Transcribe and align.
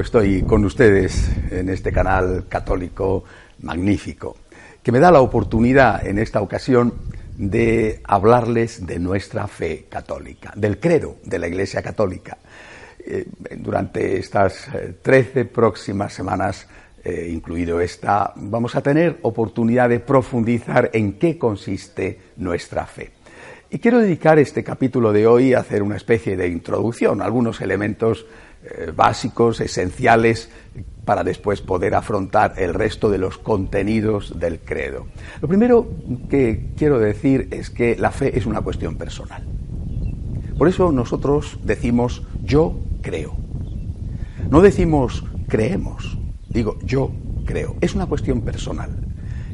estoy 0.00 0.42
con 0.42 0.64
ustedes 0.64 1.30
en 1.50 1.68
este 1.68 1.92
canal 1.92 2.46
católico 2.48 3.24
magnífico, 3.60 4.36
que 4.82 4.92
me 4.92 5.00
da 5.00 5.10
la 5.10 5.20
oportunidad 5.20 6.06
en 6.06 6.18
esta 6.18 6.40
ocasión 6.40 6.94
de 7.36 8.00
hablarles 8.04 8.86
de 8.86 8.98
nuestra 8.98 9.46
fe 9.46 9.86
católica, 9.88 10.52
del 10.56 10.78
credo 10.78 11.16
de 11.24 11.38
la 11.38 11.48
Iglesia 11.48 11.82
Católica. 11.82 12.38
Eh, 12.98 13.26
durante 13.58 14.18
estas 14.18 14.68
eh, 14.68 14.94
trece 15.00 15.44
próximas 15.44 16.12
semanas, 16.12 16.66
eh, 17.04 17.28
incluido 17.30 17.80
esta, 17.80 18.32
vamos 18.36 18.74
a 18.74 18.82
tener 18.82 19.18
oportunidad 19.22 19.88
de 19.88 20.00
profundizar 20.00 20.90
en 20.92 21.14
qué 21.14 21.38
consiste 21.38 22.20
nuestra 22.36 22.86
fe. 22.86 23.12
Y 23.70 23.78
quiero 23.78 23.98
dedicar 23.98 24.38
este 24.38 24.62
capítulo 24.62 25.12
de 25.12 25.26
hoy 25.26 25.54
a 25.54 25.60
hacer 25.60 25.82
una 25.82 25.96
especie 25.96 26.36
de 26.36 26.48
introducción, 26.48 27.20
algunos 27.20 27.60
elementos 27.60 28.26
eh, 28.68 28.92
básicos, 28.94 29.60
esenciales, 29.60 30.50
para 31.04 31.22
después 31.22 31.60
poder 31.60 31.94
afrontar 31.94 32.54
el 32.56 32.74
resto 32.74 33.08
de 33.08 33.18
los 33.18 33.38
contenidos 33.38 34.38
del 34.38 34.58
credo. 34.58 35.06
Lo 35.40 35.48
primero 35.48 35.86
que 36.28 36.70
quiero 36.76 36.98
decir 36.98 37.48
es 37.52 37.70
que 37.70 37.96
la 37.96 38.10
fe 38.10 38.36
es 38.36 38.44
una 38.44 38.60
cuestión 38.60 38.96
personal. 38.96 39.44
Por 40.58 40.68
eso 40.68 40.90
nosotros 40.90 41.58
decimos 41.62 42.22
yo 42.42 42.78
creo. 43.02 43.36
No 44.50 44.60
decimos 44.60 45.24
creemos, 45.46 46.18
digo 46.48 46.78
yo 46.84 47.12
creo. 47.44 47.76
Es 47.80 47.94
una 47.94 48.06
cuestión 48.06 48.40
personal. 48.40 48.90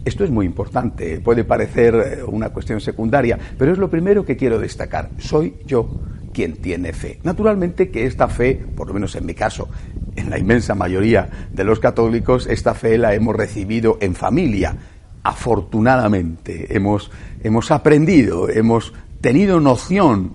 Esto 0.05 0.25
es 0.25 0.31
muy 0.31 0.47
importante, 0.47 1.20
puede 1.20 1.44
parecer 1.44 1.94
eh, 1.94 2.25
una 2.25 2.48
cuestión 2.48 2.81
secundaria, 2.81 3.39
pero 3.56 3.72
es 3.72 3.78
lo 3.78 3.89
primero 3.89 4.25
que 4.25 4.37
quiero 4.37 4.59
destacar. 4.59 5.11
Soy 5.19 5.55
yo 5.65 5.89
quien 6.33 6.56
tiene 6.56 6.92
fe. 6.92 7.19
Naturalmente 7.22 7.91
que 7.91 8.06
esta 8.06 8.28
fe, 8.28 8.64
por 8.77 8.88
lo 8.88 8.94
menos 8.94 9.14
en 9.16 9.27
mi 9.27 9.34
caso, 9.34 9.69
en 10.16 10.30
la 10.30 10.38
inmensa 10.38 10.75
mayoría 10.75 11.48
de 11.52 11.64
los 11.64 11.80
católicos, 11.80 12.47
esta 12.47 12.75
fe 12.75 12.98
la 12.98 13.14
hemos 13.14 13.36
recibido 13.36 13.98
en 14.00 14.14
familia. 14.14 14.77
Afortunadamente 15.22 16.77
hemos, 16.77 17.10
hemos 17.42 17.70
aprendido, 17.70 18.48
hemos 18.48 18.92
tenido 19.20 19.60
noción, 19.60 20.33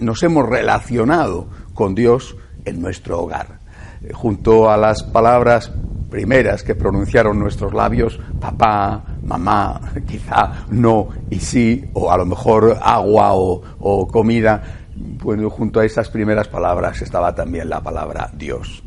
nos 0.00 0.22
hemos 0.22 0.48
relacionado 0.48 1.48
con 1.74 1.94
Dios 1.94 2.36
en 2.64 2.80
nuestro 2.80 3.20
hogar. 3.20 3.60
Eh, 4.02 4.12
junto 4.14 4.70
a 4.70 4.76
las 4.76 5.02
palabras 5.02 5.72
primeras 6.10 6.62
que 6.62 6.74
pronunciaron 6.74 7.38
nuestros 7.38 7.72
labios, 7.72 8.18
papá, 8.40 9.04
mamá, 9.22 9.80
quizá 10.06 10.66
no 10.70 11.08
y 11.30 11.38
sí, 11.38 11.84
o 11.94 12.10
a 12.10 12.16
lo 12.16 12.26
mejor 12.26 12.76
agua 12.82 13.32
o, 13.32 14.08
comida, 14.08 14.79
bueno, 15.00 15.48
junto 15.48 15.80
a 15.80 15.84
esas 15.84 16.10
primeras 16.10 16.48
palabras 16.48 17.00
estaba 17.00 17.34
también 17.34 17.70
la 17.70 17.80
palabra 17.80 18.30
Dios. 18.34 18.82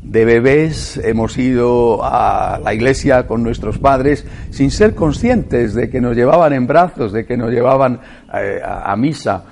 De 0.00 0.24
bebés 0.24 0.98
hemos 1.02 1.36
ido 1.36 2.04
a 2.04 2.60
la 2.62 2.72
iglesia 2.72 3.26
con 3.26 3.42
nuestros 3.42 3.78
padres 3.78 4.24
sin 4.50 4.70
ser 4.70 4.94
conscientes 4.94 5.74
de 5.74 5.90
que 5.90 6.00
nos 6.00 6.14
llevaban 6.14 6.52
en 6.52 6.68
brazos, 6.68 7.12
de 7.12 7.26
que 7.26 7.36
nos 7.36 7.50
llevaban 7.50 8.00
eh, 8.32 8.60
a 8.64 8.94
misa. 8.96 9.46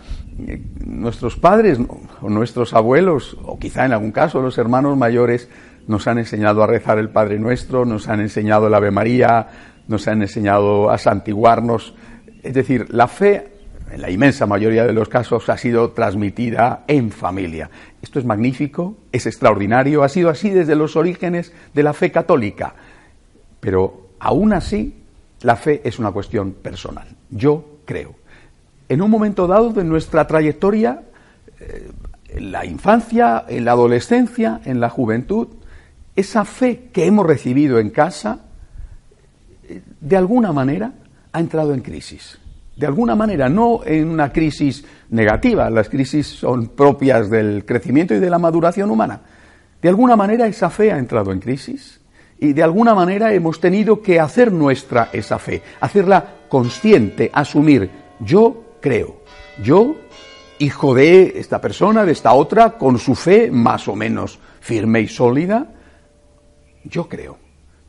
Nuestros 0.86 1.36
padres 1.36 1.80
o 2.20 2.28
nuestros 2.28 2.72
abuelos, 2.72 3.36
o 3.44 3.58
quizá 3.58 3.84
en 3.84 3.92
algún 3.92 4.12
caso 4.12 4.40
los 4.40 4.56
hermanos 4.56 4.96
mayores, 4.96 5.48
nos 5.88 6.06
han 6.06 6.19
enseñado 6.19 6.62
a 6.62 6.69
rezar 6.69 6.98
el 6.98 7.10
Padre 7.10 7.38
Nuestro, 7.38 7.84
nos 7.84 8.08
han 8.08 8.20
enseñado 8.20 8.69
el 8.69 8.74
Ave 8.74 8.91
María, 8.91 9.48
nos 9.88 10.06
han 10.08 10.22
enseñado 10.22 10.91
a 10.91 10.98
santiguarnos. 10.98 11.94
Es 12.42 12.54
decir, 12.54 12.86
la 12.91 13.08
fe, 13.08 13.53
en 13.94 14.03
la 14.03 14.10
inmensa 14.10 14.44
mayoría 14.44 14.84
de 14.84 14.93
los 14.93 15.09
casos, 15.09 15.49
ha 15.49 15.56
sido 15.56 15.93
transmitida 15.93 16.82
en 16.88 17.12
familia. 17.12 17.71
Esto 18.03 18.19
es 18.19 18.25
magnífico, 18.25 18.97
es 19.12 19.27
extraordinario, 19.27 20.03
ha 20.03 20.09
sido 20.09 20.31
así 20.31 20.50
desde 20.50 20.75
los 20.75 20.97
orígenes 20.97 21.53
de 21.72 21.82
la 21.84 21.93
fe 21.93 22.10
católica. 22.10 22.75
Pero 23.60 24.09
aún 24.19 24.53
así, 24.53 24.97
la 25.43 25.54
fe 25.54 25.81
es 25.84 26.00
una 26.00 26.10
cuestión 26.10 26.54
personal. 26.54 27.06
Yo 27.31 27.78
creo. 27.84 28.16
En 28.88 29.00
un 29.00 29.10
momento 29.12 29.47
dado 29.47 29.71
de 29.71 29.84
nuestra 29.84 30.27
trayectoria, 30.27 31.03
eh, 31.60 31.88
en 32.31 32.50
la 32.50 32.66
infancia, 32.66 33.44
en 33.49 33.65
la 33.65 33.72
adolescencia, 33.72 34.60
en 34.65 34.81
la 34.81 34.91
juventud, 34.91 35.47
esa 36.16 36.44
fe 36.44 36.91
que 36.93 37.06
hemos 37.06 37.27
recibido 37.27 37.78
en 37.78 37.91
casa, 37.91 38.41
de 40.00 40.16
alguna 40.16 40.53
manera, 40.53 40.94
ha 41.31 41.38
entrado 41.38 41.75
en 41.75 41.81
crisis. 41.81 42.41
De 42.76 42.86
alguna 42.86 43.14
manera, 43.14 43.48
no 43.48 43.80
en 43.84 44.08
una 44.08 44.32
crisis 44.32 44.84
negativa, 45.10 45.70
las 45.70 45.88
crisis 45.88 46.26
son 46.26 46.68
propias 46.68 47.30
del 47.30 47.64
crecimiento 47.64 48.14
y 48.14 48.18
de 48.18 48.30
la 48.30 48.38
maduración 48.38 48.90
humana. 48.90 49.20
De 49.80 49.88
alguna 49.88 50.16
manera 50.16 50.46
esa 50.46 50.70
fe 50.70 50.90
ha 50.90 50.98
entrado 50.98 51.30
en 51.30 51.40
crisis 51.40 52.00
y 52.38 52.52
de 52.52 52.62
alguna 52.62 52.94
manera 52.94 53.32
hemos 53.32 53.60
tenido 53.60 54.02
que 54.02 54.18
hacer 54.18 54.50
nuestra 54.50 55.10
esa 55.12 55.38
fe, 55.38 55.62
hacerla 55.80 56.24
consciente, 56.48 57.30
asumir, 57.32 57.90
yo 58.18 58.76
creo, 58.80 59.22
yo, 59.62 59.96
hijo 60.58 60.94
de 60.94 61.34
esta 61.36 61.60
persona, 61.60 62.04
de 62.04 62.12
esta 62.12 62.32
otra, 62.32 62.78
con 62.78 62.98
su 62.98 63.14
fe 63.14 63.50
más 63.50 63.86
o 63.88 63.94
menos 63.94 64.38
firme 64.60 65.00
y 65.00 65.08
sólida, 65.08 65.68
yo 66.84 67.08
creo. 67.08 67.38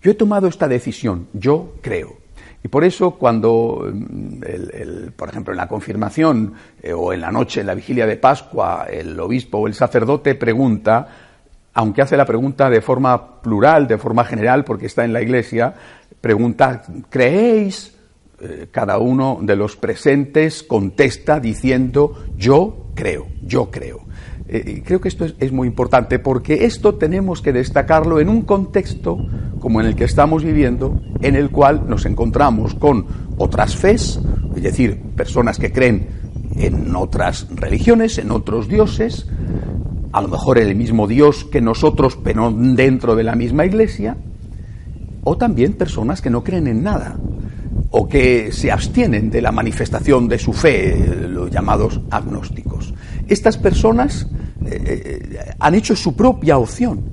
Yo 0.01 0.11
he 0.11 0.15
tomado 0.15 0.47
esta 0.47 0.67
decisión, 0.67 1.27
yo 1.33 1.73
creo. 1.81 2.24
Y 2.65 2.67
por 2.67 2.83
eso 2.83 3.11
cuando, 3.11 3.87
mm, 3.93 5.11
por 5.15 5.29
ejemplo, 5.29 5.53
en 5.53 5.57
la 5.57 5.67
confirmación 5.67 6.55
eh, 6.81 6.93
o 6.93 7.13
en 7.13 7.21
la 7.21 7.31
noche, 7.31 7.61
en 7.61 7.67
la 7.67 7.75
vigilia 7.75 8.07
de 8.07 8.17
Pascua, 8.17 8.87
el 8.89 9.19
obispo 9.19 9.59
o 9.59 9.67
el 9.67 9.75
sacerdote 9.75 10.33
pregunta, 10.33 11.07
aunque 11.75 12.01
hace 12.01 12.17
la 12.17 12.25
pregunta 12.25 12.67
de 12.71 12.81
forma 12.81 13.39
plural, 13.39 13.85
de 13.85 13.99
forma 13.99 14.25
general, 14.25 14.63
porque 14.63 14.87
está 14.87 15.05
en 15.05 15.13
la 15.13 15.21
iglesia, 15.21 15.75
pregunta, 16.19 16.81
¿creéis? 17.07 17.95
Eh, 18.41 18.69
cada 18.71 18.97
uno 18.97 19.37
de 19.43 19.55
los 19.55 19.75
presentes 19.75 20.63
contesta 20.63 21.39
diciendo, 21.39 22.25
yo 22.35 22.87
creo, 22.95 23.27
yo 23.43 23.69
creo. 23.69 24.04
Eh, 24.47 24.83
creo 24.85 25.01
que 25.01 25.07
esto 25.07 25.25
es, 25.25 25.51
muy 25.51 25.67
importante 25.67 26.19
porque 26.19 26.65
esto 26.65 26.95
tenemos 26.95 27.41
que 27.41 27.51
destacarlo 27.51 28.19
en 28.19 28.29
un 28.29 28.43
contexto 28.43 29.17
como 29.59 29.81
en 29.81 29.87
el 29.87 29.95
que 29.95 30.03
estamos 30.03 30.43
viviendo, 30.43 31.01
en 31.21 31.35
el 31.35 31.49
cual 31.49 31.85
nos 31.87 32.05
encontramos 32.05 32.75
con 32.75 33.07
otras 33.37 33.75
fes, 33.75 34.19
es 34.55 34.61
decir, 34.61 35.01
personas 35.15 35.57
que 35.57 35.71
creen 35.71 36.07
en 36.57 36.95
otras 36.95 37.47
religiones, 37.55 38.19
en 38.19 38.29
otros 38.29 38.67
dioses, 38.67 39.27
a 40.11 40.21
lo 40.21 40.27
mejor 40.27 40.59
el 40.59 40.75
mismo 40.75 41.07
Dios 41.07 41.43
que 41.45 41.59
nosotros, 41.59 42.17
pero 42.23 42.51
dentro 42.51 43.15
de 43.15 43.23
la 43.23 43.35
misma 43.35 43.65
iglesia, 43.65 44.15
o 45.23 45.37
también 45.37 45.73
personas 45.73 46.21
que 46.21 46.29
no 46.29 46.43
creen 46.43 46.67
en 46.67 46.83
nada, 46.83 47.17
o 47.89 48.07
que 48.07 48.51
se 48.51 48.71
abstienen 48.71 49.31
de 49.31 49.41
la 49.41 49.51
manifestación 49.51 50.27
de 50.27 50.37
su 50.37 50.53
fe, 50.53 51.27
los 51.27 51.49
llamados 51.49 51.99
agnósticos. 52.11 52.93
Estas 53.27 53.57
personas 53.57 54.27
han 55.59 55.75
hecho 55.75 55.95
su 55.95 56.15
propia 56.15 56.57
opción. 56.57 57.03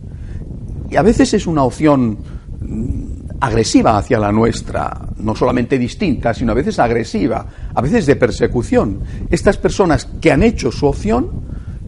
Y 0.90 0.96
a 0.96 1.02
veces 1.02 1.32
es 1.34 1.46
una 1.46 1.62
opción 1.64 2.18
mm, 2.60 3.12
agresiva 3.40 3.98
hacia 3.98 4.18
la 4.18 4.30
nuestra, 4.30 5.00
no 5.18 5.34
solamente 5.34 5.78
distinta, 5.78 6.34
sino 6.34 6.52
a 6.52 6.54
veces 6.54 6.78
agresiva, 6.78 7.46
a 7.74 7.80
veces 7.80 8.06
de 8.06 8.16
persecución. 8.16 9.00
Estas 9.30 9.56
personas 9.56 10.08
que 10.20 10.30
han 10.30 10.42
hecho 10.42 10.70
su 10.70 10.86
opción 10.86 11.30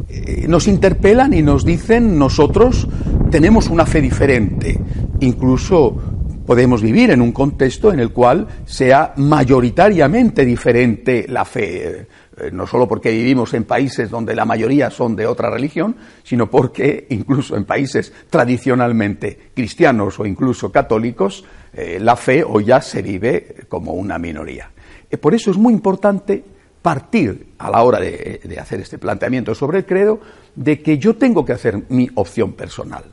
eh, 0.08 0.46
nos 0.48 0.66
interpelan 0.68 1.34
y 1.34 1.42
nos 1.42 1.64
dicen 1.64 2.18
nosotros 2.18 2.88
tenemos 3.30 3.68
una 3.68 3.86
fe 3.86 4.00
diferente, 4.00 4.78
incluso 5.20 6.13
podemos 6.46 6.82
vivir 6.82 7.10
en 7.10 7.20
un 7.20 7.32
contexto 7.32 7.92
en 7.92 8.00
el 8.00 8.10
cual 8.10 8.46
sea 8.64 9.12
mayoritariamente 9.16 10.44
diferente 10.44 11.26
la 11.28 11.44
fe. 11.44 12.06
Eh, 12.36 12.50
no 12.52 12.66
solo 12.66 12.88
porque 12.88 13.10
vivimos 13.10 13.54
en 13.54 13.64
países 13.64 14.10
donde 14.10 14.34
la 14.34 14.44
mayoría 14.44 14.90
son 14.90 15.14
de 15.14 15.26
otra 15.26 15.50
religión, 15.50 15.96
sino 16.22 16.50
porque 16.50 17.06
incluso 17.10 17.56
en 17.56 17.64
países 17.64 18.12
tradicionalmente 18.28 19.50
cristianos 19.54 20.18
o 20.18 20.26
incluso 20.26 20.72
católicos, 20.72 21.44
eh, 21.72 21.98
la 22.00 22.16
fe 22.16 22.42
hoy 22.42 22.64
ya 22.64 22.80
se 22.80 23.02
vive 23.02 23.54
como 23.68 23.92
una 23.92 24.18
minoría. 24.18 24.70
Eh, 25.08 25.16
por 25.16 25.34
eso 25.34 25.50
es 25.50 25.56
muy 25.56 25.72
importante 25.72 26.44
partir 26.82 27.54
a 27.58 27.70
la 27.70 27.82
hora 27.82 28.00
de, 28.00 28.40
de 28.42 28.58
hacer 28.58 28.80
este 28.80 28.98
planteamiento 28.98 29.54
sobre 29.54 29.78
el 29.78 29.86
credo 29.86 30.20
de 30.54 30.82
que 30.82 30.98
yo 30.98 31.16
tengo 31.16 31.44
que 31.44 31.52
hacer 31.52 31.84
mi 31.88 32.10
opción 32.14 32.52
personal. 32.52 33.04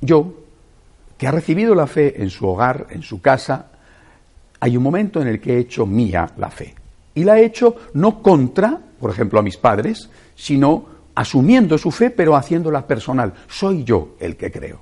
Yo, 0.00 0.47
que 1.18 1.26
ha 1.26 1.32
recibido 1.32 1.74
la 1.74 1.86
fe 1.86 2.22
en 2.22 2.30
su 2.30 2.46
hogar, 2.46 2.86
en 2.90 3.02
su 3.02 3.20
casa, 3.20 3.66
hay 4.60 4.76
un 4.76 4.82
momento 4.82 5.20
en 5.20 5.28
el 5.28 5.40
que 5.40 5.54
he 5.54 5.58
hecho 5.58 5.84
mía 5.84 6.30
la 6.38 6.50
fe. 6.50 6.74
Y 7.14 7.24
la 7.24 7.38
he 7.38 7.44
hecho 7.44 7.74
no 7.94 8.22
contra, 8.22 8.78
por 9.00 9.10
ejemplo, 9.10 9.40
a 9.40 9.42
mis 9.42 9.56
padres, 9.56 10.08
sino 10.36 10.86
asumiendo 11.16 11.76
su 11.76 11.90
fe, 11.90 12.10
pero 12.10 12.36
haciéndola 12.36 12.86
personal. 12.86 13.34
Soy 13.48 13.82
yo 13.82 14.14
el 14.20 14.36
que 14.36 14.52
creo. 14.52 14.80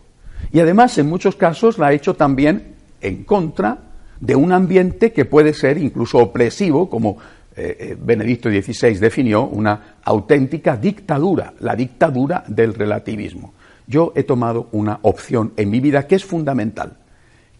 Y 0.52 0.60
además, 0.60 0.98
en 0.98 1.08
muchos 1.08 1.34
casos, 1.36 1.78
la 1.78 1.92
he 1.92 1.96
hecho 1.96 2.14
también 2.14 2.74
en 3.00 3.24
contra 3.24 3.78
de 4.20 4.36
un 4.36 4.52
ambiente 4.52 5.12
que 5.12 5.24
puede 5.24 5.54
ser 5.54 5.78
incluso 5.78 6.18
opresivo, 6.18 6.90
como 6.90 7.16
eh, 7.56 7.76
eh, 7.80 7.96
Benedicto 7.98 8.50
XVI 8.50 8.98
definió, 8.98 9.44
una 9.46 9.96
auténtica 10.04 10.76
dictadura, 10.76 11.54
la 11.60 11.74
dictadura 11.74 12.44
del 12.46 12.74
relativismo. 12.74 13.54
Yo 13.86 14.12
he 14.16 14.22
tomado 14.22 14.68
una 14.72 14.98
opción 15.02 15.52
en 15.56 15.70
mi 15.70 15.80
vida 15.80 16.06
que 16.06 16.16
es 16.16 16.24
fundamental, 16.24 16.96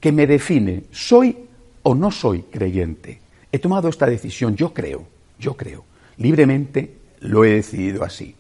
que 0.01 0.13
me 0.13 0.27
define, 0.27 0.85
¿soy 0.91 1.37
o 1.83 1.95
no 1.95 2.11
soy 2.11 2.43
creyente? 2.43 3.21
He 3.53 3.59
tomado 3.59 3.89
esta 3.89 4.07
decisión, 4.07 4.57
yo 4.57 4.75
creo, 4.75 5.05
yo 5.39 5.57
creo, 5.57 5.85
libremente 6.19 6.95
lo 7.21 7.45
he 7.45 7.55
decidido 7.55 8.05
así. 8.05 8.35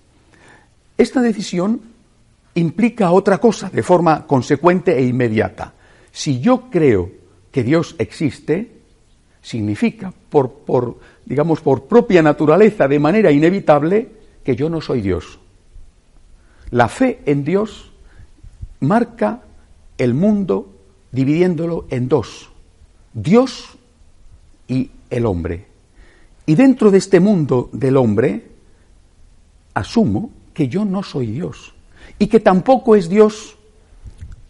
Esta 0.99 1.21
decisión 1.21 1.81
implica 2.55 3.12
otra 3.12 3.38
cosa 3.38 3.71
de 3.71 3.83
forma 3.83 4.27
consecuente 4.27 4.97
e 4.97 5.05
inmediata. 5.05 5.75
Si 6.11 6.41
yo 6.41 6.71
creo 6.71 7.11
que 7.53 7.62
Dios 7.62 7.94
existe, 7.99 8.73
significa, 9.43 10.12
por, 10.29 10.50
por, 10.50 10.99
digamos, 11.25 11.61
por 11.61 11.85
propia 11.85 12.23
naturaleza, 12.23 12.89
de 12.89 12.99
manera 12.99 13.31
inevitable, 13.31 14.09
que 14.43 14.56
yo 14.56 14.69
no 14.69 14.81
soy 14.81 15.03
Dios. 15.03 15.39
La 16.71 16.89
fe 16.89 17.21
en 17.27 17.45
Dios 17.45 17.93
marca 18.81 19.43
el 19.99 20.15
mundo 20.15 20.73
dividiéndolo 21.13 21.87
en 21.91 22.09
dos, 22.09 22.51
Dios 23.15 23.79
y 24.69 24.91
el 25.11 25.27
hombre. 25.27 25.67
Y 26.45 26.55
dentro 26.55 26.91
de 26.91 26.99
este 26.99 27.21
mundo 27.21 27.71
del 27.73 27.97
hombre, 27.97 28.47
asumo 29.75 30.31
que 30.53 30.69
yo 30.69 30.85
no 30.85 31.03
soy 31.03 31.27
Dios 31.27 31.75
y 32.19 32.27
que 32.29 32.41
tampoco 32.41 32.97
es 32.97 33.09
Dios 33.09 33.57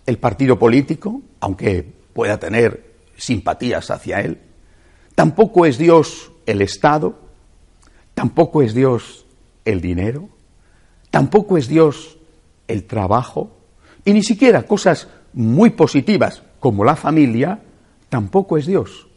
el 0.06 0.18
partido 0.18 0.58
político, 0.58 1.22
aunque 1.40 1.86
pueda 2.12 2.38
tener 2.38 2.94
simpatías 3.16 3.90
hacia 3.90 4.20
él, 4.20 4.38
tampoco 5.14 5.66
es 5.66 5.78
Dios 5.78 6.30
el 6.46 6.62
Estado, 6.62 7.18
tampoco 8.14 8.62
es 8.62 8.72
Dios 8.74 9.26
el 9.64 9.80
dinero, 9.80 10.28
tampoco 11.16 11.56
es 11.56 11.66
Dios 11.66 12.18
el 12.68 12.84
trabajo, 12.84 13.50
y 14.04 14.12
ni 14.12 14.22
siquiera 14.22 14.64
cosas 14.64 15.08
muy 15.32 15.70
positivas 15.70 16.42
como 16.60 16.84
la 16.84 16.94
familia, 16.94 17.58
tampoco 18.10 18.58
es 18.58 18.66
Dios. 18.66 19.08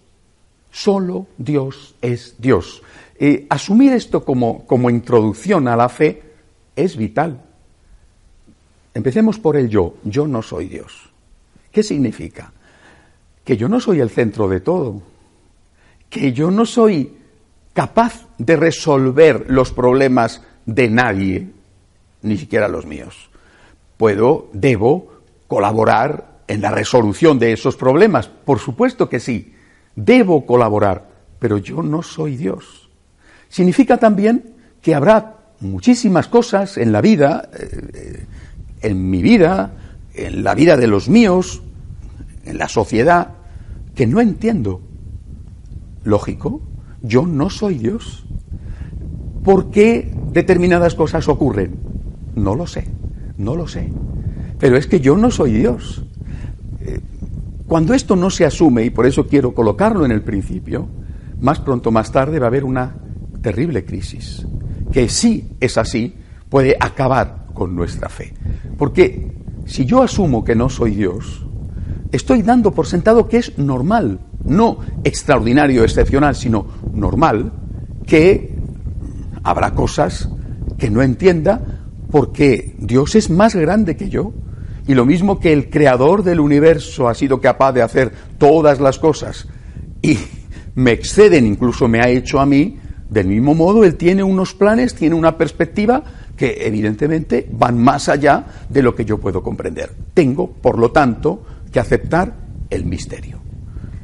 Solo 0.72 1.28
Dios 1.38 1.96
es 2.02 2.36
Dios. 2.38 2.82
Eh, 3.20 3.46
asumir 3.50 3.92
esto 3.92 4.24
como, 4.24 4.66
como 4.66 4.90
introducción 4.90 5.68
a 5.68 5.76
la 5.76 5.90
fe 5.90 6.24
es 6.74 6.96
vital. 6.96 7.44
Empecemos 8.94 9.38
por 9.38 9.58
el 9.58 9.68
yo. 9.68 9.96
Yo 10.06 10.26
no 10.26 10.42
soy 10.42 10.70
Dios. 10.70 11.10
¿Qué 11.70 11.84
significa? 11.84 12.54
Que 13.44 13.58
yo 13.58 13.68
no 13.68 13.82
soy 13.82 14.00
el 14.00 14.10
centro 14.10 14.48
de 14.48 14.62
todo. 14.62 15.02
Que 16.10 16.32
yo 16.32 16.50
no 16.50 16.66
soy 16.66 17.18
capaz 17.74 18.26
de 18.38 18.56
resolver 18.56 19.48
los 19.50 19.74
problemas 19.74 20.42
de 20.66 20.90
nadie, 20.90 21.59
ni 22.22 22.38
siquiera 22.38 22.68
los 22.68 22.86
míos. 22.86 23.30
Puedo, 23.98 24.50
debo 24.54 25.20
colaborar 25.48 26.40
en 26.48 26.62
la 26.62 26.72
resolución 26.72 27.40
de 27.40 27.54
esos 27.54 27.76
problemas. 27.76 28.28
Por 28.28 28.60
supuesto 28.60 29.10
que 29.10 29.20
sí. 29.20 29.54
Debo 29.96 30.46
colaborar, 30.46 31.10
pero 31.40 31.58
yo 31.58 31.84
no 31.84 32.02
soy 32.02 32.38
Dios. 32.38 32.90
Significa 33.50 33.98
también 33.98 34.56
que 34.82 34.96
habrá 34.96 35.38
muchísimas 35.60 36.28
cosas 36.28 36.78
en 36.78 36.92
la 36.92 37.02
vida, 37.02 37.50
eh, 37.54 38.26
en 38.82 39.10
mi 39.10 39.22
vida, 39.22 39.74
en 40.14 40.44
la 40.44 40.56
vida 40.56 40.78
de 40.78 40.88
los 40.88 41.10
míos, 41.10 41.62
en 42.46 42.58
la 42.58 42.70
sociedad, 42.70 43.36
que 43.96 44.08
no 44.08 44.22
entiendo. 44.22 44.82
Lógico, 46.04 46.62
yo 47.02 47.26
no 47.26 47.50
soy 47.50 47.78
Dios. 47.78 48.26
¿Por 49.44 49.72
qué 49.72 50.14
determinadas 50.32 50.96
cosas 50.96 51.28
ocurren? 51.28 51.89
No 52.36 52.56
lo 52.56 52.68
sé, 52.68 52.86
no 53.38 53.56
lo 53.56 53.68
sé. 53.68 53.92
Pero 54.60 54.78
es 54.78 54.88
que 54.88 55.00
yo 55.00 55.16
no 55.18 55.32
soy 55.32 55.54
Dios. 55.54 56.04
Eh, 56.82 57.00
cuando 57.68 57.94
esto 57.94 58.16
no 58.16 58.30
se 58.30 58.46
asume, 58.46 58.84
y 58.84 58.90
por 58.90 59.06
eso 59.06 59.28
quiero 59.28 59.54
colocarlo 59.54 60.06
en 60.06 60.12
el 60.12 60.22
principio, 60.22 60.88
más 61.40 61.60
pronto 61.60 61.90
o 61.90 61.92
más 61.92 62.12
tarde 62.12 62.40
va 62.40 62.46
a 62.46 62.50
haber 62.50 62.64
una 62.64 62.96
terrible 63.42 63.86
crisis 63.86 64.46
que 64.92 65.10
si 65.10 65.52
es 65.60 65.78
así, 65.78 66.16
puede 66.50 66.76
acabar 66.80 67.46
con 67.54 67.76
nuestra 67.76 68.10
fe. 68.10 68.34
Porque 68.78 69.32
si 69.66 69.86
yo 69.86 70.02
asumo 70.02 70.44
que 70.44 70.56
no 70.56 70.70
soy 70.70 70.96
Dios, 70.96 71.46
estoy 72.12 72.42
dando 72.42 72.72
por 72.72 72.88
sentado 72.88 73.28
que 73.28 73.38
es 73.38 73.58
normal, 73.58 74.20
no 74.44 74.80
extraordinario, 75.04 75.84
excepcional, 75.84 76.36
sino 76.36 76.66
normal, 76.94 77.52
que 78.06 78.56
habrá 79.44 79.74
cosas 79.74 80.30
que 80.78 80.90
no 80.90 81.02
entienda 81.02 81.62
porque 82.12 82.76
Dios 82.80 83.16
es 83.16 83.30
más 83.30 83.56
grande 83.56 83.96
que 83.96 84.10
yo. 84.10 84.34
Y 84.88 84.96
lo 84.96 85.06
mismo 85.06 85.40
que 85.40 85.54
el 85.54 85.70
creador 85.70 86.24
del 86.24 86.40
universo 86.40 87.08
ha 87.08 87.14
sido 87.14 87.40
capaz 87.40 87.74
de 87.74 87.84
hacer 87.84 88.12
todas 88.38 88.80
las 88.80 88.98
cosas 88.98 89.48
y 90.02 90.18
me 90.76 90.92
exceden, 90.92 91.46
incluso 91.46 91.88
me 91.88 92.00
ha 92.00 92.10
hecho 92.10 92.40
a 92.40 92.46
mí, 92.46 92.80
del 93.10 93.28
mismo 93.28 93.56
modo, 93.56 93.84
Él 93.84 93.96
tiene 93.96 94.24
unos 94.24 94.54
planes, 94.54 94.94
tiene 94.94 95.16
una 95.16 95.38
perspectiva 95.38 96.04
que 96.38 96.66
evidentemente 96.66 97.48
van 97.52 97.78
más 97.78 98.08
allá 98.08 98.46
de 98.70 98.82
lo 98.82 98.96
que 98.96 99.04
yo 99.04 99.18
puedo 99.18 99.42
comprender. 99.44 99.92
Tengo, 100.14 100.48
por 100.48 100.78
lo 100.78 100.92
tanto, 100.92 101.44
que 101.72 101.80
aceptar 101.80 102.34
el 102.70 102.86
misterio. 102.86 103.40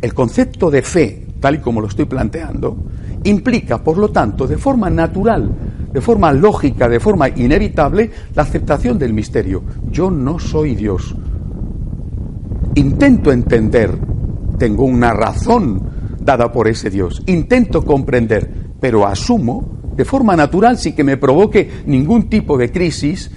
El 0.01 0.13
concepto 0.13 0.69
de 0.69 0.81
fe, 0.81 1.27
tal 1.39 1.55
y 1.55 1.59
como 1.59 1.81
lo 1.81 1.87
estoy 1.87 2.05
planteando, 2.05 2.77
implica, 3.23 3.83
por 3.83 3.97
lo 3.97 4.09
tanto, 4.09 4.47
de 4.47 4.57
forma 4.57 4.89
natural, 4.89 5.49
de 5.95 6.01
forma 6.01 6.33
lógica, 6.33 6.89
de 6.89 6.99
forma 6.99 7.29
inevitable, 7.29 8.11
la 8.35 8.43
aceptación 8.43 8.99
del 8.99 9.13
misterio. 9.13 9.63
Yo 9.89 10.11
no 10.11 10.39
soy 10.39 10.75
Dios. 10.75 11.15
Intento 12.75 13.31
entender, 13.31 13.97
tengo 14.59 14.83
una 14.83 15.13
razón 15.13 15.81
dada 16.19 16.51
por 16.51 16.67
ese 16.67 16.89
Dios. 16.89 17.23
Intento 17.27 17.85
comprender, 17.85 18.73
pero 18.81 19.07
asumo, 19.07 19.93
de 19.95 20.03
forma 20.03 20.35
natural, 20.35 20.77
sin 20.77 20.95
que 20.95 21.05
me 21.05 21.15
provoque 21.15 21.69
ningún 21.85 22.27
tipo 22.27 22.57
de 22.57 22.73
crisis, 22.73 23.31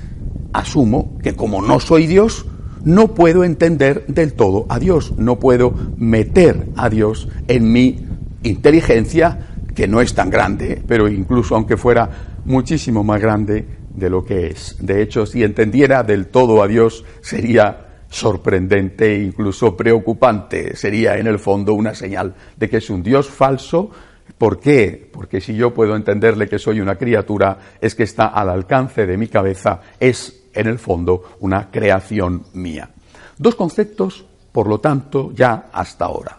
asumo 0.52 1.16
que 1.22 1.36
como 1.36 1.62
no 1.62 1.78
soy 1.78 2.08
Dios, 2.08 2.44
no 2.82 3.14
puedo 3.14 3.44
entender 3.44 4.04
del 4.08 4.32
todo 4.32 4.66
a 4.68 4.80
Dios, 4.80 5.12
no 5.16 5.38
puedo 5.38 5.74
meter 5.96 6.70
a 6.74 6.90
Dios 6.90 7.28
en 7.46 7.70
mi 7.70 8.04
inteligencia, 8.42 9.46
que 9.76 9.86
no 9.86 10.00
es 10.00 10.12
tan 10.12 10.28
grande, 10.28 10.82
pero 10.88 11.06
incluso 11.06 11.54
aunque 11.54 11.76
fuera 11.76 12.10
muchísimo 12.48 13.04
más 13.04 13.20
grande 13.20 13.66
de 13.94 14.10
lo 14.10 14.24
que 14.24 14.48
es. 14.48 14.76
De 14.80 15.02
hecho, 15.02 15.26
si 15.26 15.44
entendiera 15.44 16.02
del 16.02 16.26
todo 16.26 16.62
a 16.62 16.66
Dios, 16.66 17.04
sería 17.20 17.86
sorprendente 18.10 19.14
e 19.14 19.22
incluso 19.22 19.76
preocupante. 19.76 20.74
Sería 20.74 21.18
en 21.18 21.26
el 21.26 21.38
fondo 21.38 21.74
una 21.74 21.94
señal 21.94 22.34
de 22.56 22.68
que 22.68 22.78
es 22.78 22.90
un 22.90 23.02
Dios 23.02 23.28
falso 23.28 23.90
¿Por 24.36 24.60
qué? 24.60 25.10
Porque 25.12 25.40
si 25.40 25.54
yo 25.54 25.74
puedo 25.74 25.96
entenderle 25.96 26.48
que 26.48 26.58
soy 26.58 26.80
una 26.80 26.96
criatura, 26.96 27.58
es 27.80 27.94
que 27.94 28.04
está 28.04 28.28
al 28.28 28.50
alcance 28.50 29.04
de 29.04 29.16
mi 29.16 29.26
cabeza, 29.26 29.80
es 29.98 30.44
en 30.54 30.68
el 30.68 30.78
fondo 30.78 31.36
una 31.40 31.70
creación 31.70 32.44
mía. 32.52 32.90
Dos 33.36 33.56
conceptos, 33.56 34.24
por 34.52 34.68
lo 34.68 34.78
tanto, 34.78 35.32
ya 35.32 35.70
hasta 35.72 36.04
ahora. 36.04 36.38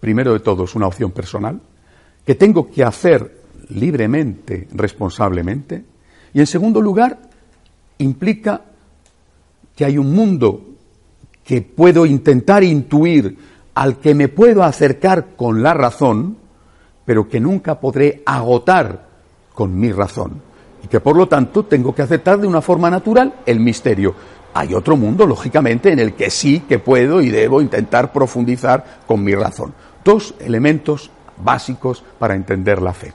Primero 0.00 0.32
de 0.32 0.40
todo 0.40 0.64
es 0.64 0.74
una 0.74 0.88
opción 0.88 1.12
personal, 1.12 1.60
que 2.26 2.34
tengo 2.34 2.70
que 2.70 2.82
hacer 2.82 3.41
libremente, 3.74 4.68
responsablemente. 4.72 5.84
Y 6.34 6.40
en 6.40 6.46
segundo 6.46 6.80
lugar, 6.80 7.18
implica 7.98 8.62
que 9.74 9.84
hay 9.84 9.98
un 9.98 10.14
mundo 10.14 10.62
que 11.44 11.62
puedo 11.62 12.06
intentar 12.06 12.62
intuir, 12.62 13.36
al 13.74 13.98
que 13.98 14.14
me 14.14 14.28
puedo 14.28 14.62
acercar 14.62 15.34
con 15.36 15.62
la 15.62 15.74
razón, 15.74 16.36
pero 17.04 17.28
que 17.28 17.40
nunca 17.40 17.80
podré 17.80 18.22
agotar 18.26 19.08
con 19.54 19.78
mi 19.78 19.92
razón 19.92 20.42
y 20.82 20.88
que 20.88 21.00
por 21.00 21.16
lo 21.16 21.28
tanto 21.28 21.64
tengo 21.64 21.94
que 21.94 22.02
aceptar 22.02 22.40
de 22.40 22.46
una 22.46 22.60
forma 22.60 22.90
natural 22.90 23.34
el 23.46 23.60
misterio. 23.60 24.14
Hay 24.54 24.74
otro 24.74 24.96
mundo, 24.96 25.26
lógicamente, 25.26 25.92
en 25.92 25.98
el 25.98 26.14
que 26.14 26.30
sí 26.30 26.64
que 26.68 26.78
puedo 26.78 27.22
y 27.22 27.30
debo 27.30 27.62
intentar 27.62 28.12
profundizar 28.12 29.00
con 29.06 29.24
mi 29.24 29.34
razón. 29.34 29.72
Dos 30.04 30.34
elementos 30.40 31.10
básicos 31.42 32.04
para 32.18 32.34
entender 32.34 32.82
la 32.82 32.92
fe. 32.92 33.12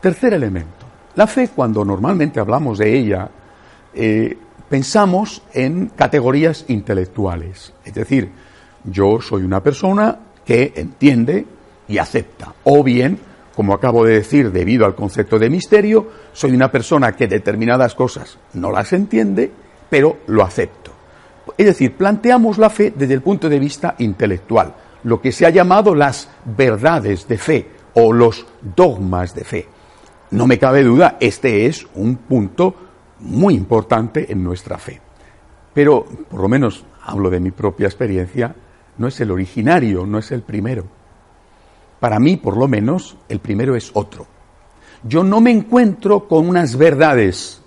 Tercer 0.00 0.32
elemento. 0.32 0.86
La 1.16 1.26
fe, 1.26 1.48
cuando 1.54 1.84
normalmente 1.84 2.38
hablamos 2.38 2.78
de 2.78 2.96
ella, 2.96 3.28
eh, 3.92 4.38
pensamos 4.68 5.42
en 5.52 5.88
categorías 5.88 6.64
intelectuales. 6.68 7.72
Es 7.84 7.94
decir, 7.94 8.30
yo 8.84 9.20
soy 9.20 9.42
una 9.42 9.60
persona 9.60 10.16
que 10.44 10.72
entiende 10.76 11.44
y 11.88 11.98
acepta. 11.98 12.54
O 12.64 12.84
bien, 12.84 13.18
como 13.56 13.74
acabo 13.74 14.04
de 14.04 14.14
decir, 14.14 14.52
debido 14.52 14.86
al 14.86 14.94
concepto 14.94 15.36
de 15.36 15.50
misterio, 15.50 16.08
soy 16.32 16.52
una 16.52 16.70
persona 16.70 17.16
que 17.16 17.26
determinadas 17.26 17.96
cosas 17.96 18.38
no 18.54 18.70
las 18.70 18.92
entiende, 18.92 19.50
pero 19.90 20.18
lo 20.28 20.44
acepto. 20.44 20.92
Es 21.56 21.66
decir, 21.66 21.96
planteamos 21.96 22.58
la 22.58 22.70
fe 22.70 22.92
desde 22.94 23.14
el 23.14 23.22
punto 23.22 23.48
de 23.48 23.58
vista 23.58 23.96
intelectual, 23.98 24.74
lo 25.02 25.20
que 25.20 25.32
se 25.32 25.44
ha 25.44 25.50
llamado 25.50 25.94
las 25.96 26.28
verdades 26.44 27.26
de 27.26 27.38
fe 27.38 27.68
o 27.94 28.12
los 28.12 28.46
dogmas 28.76 29.34
de 29.34 29.44
fe. 29.44 29.66
No 30.30 30.46
me 30.46 30.58
cabe 30.58 30.82
duda, 30.82 31.16
este 31.20 31.66
es 31.66 31.86
un 31.94 32.16
punto 32.16 32.74
muy 33.20 33.54
importante 33.54 34.30
en 34.30 34.42
nuestra 34.42 34.78
fe. 34.78 35.00
pero 35.74 36.04
por 36.28 36.40
lo 36.40 36.48
menos 36.48 36.84
hablo 37.04 37.30
de 37.30 37.38
mi 37.38 37.52
propia 37.52 37.86
experiencia, 37.86 38.54
no 38.98 39.06
es 39.06 39.20
el 39.20 39.30
originario, 39.30 40.04
no 40.06 40.18
es 40.18 40.32
el 40.32 40.42
primero. 40.42 40.84
Para 42.00 42.18
mí, 42.18 42.36
por 42.36 42.56
lo 42.56 42.66
menos, 42.66 43.16
el 43.28 43.38
primero 43.38 43.76
es 43.76 43.90
otro. 43.94 44.26
Yo 45.04 45.22
no 45.22 45.40
me 45.40 45.52
encuentro 45.52 46.26
con 46.26 46.48
unas 46.48 46.76
verdades 46.76 47.62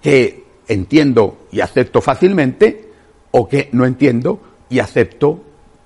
que 0.00 0.44
entiendo 0.66 1.46
y 1.52 1.60
acepto 1.60 2.00
fácilmente 2.00 2.90
o 3.30 3.48
que 3.48 3.68
no 3.72 3.84
entiendo 3.84 4.40
y 4.68 4.78
acepto 4.78 5.34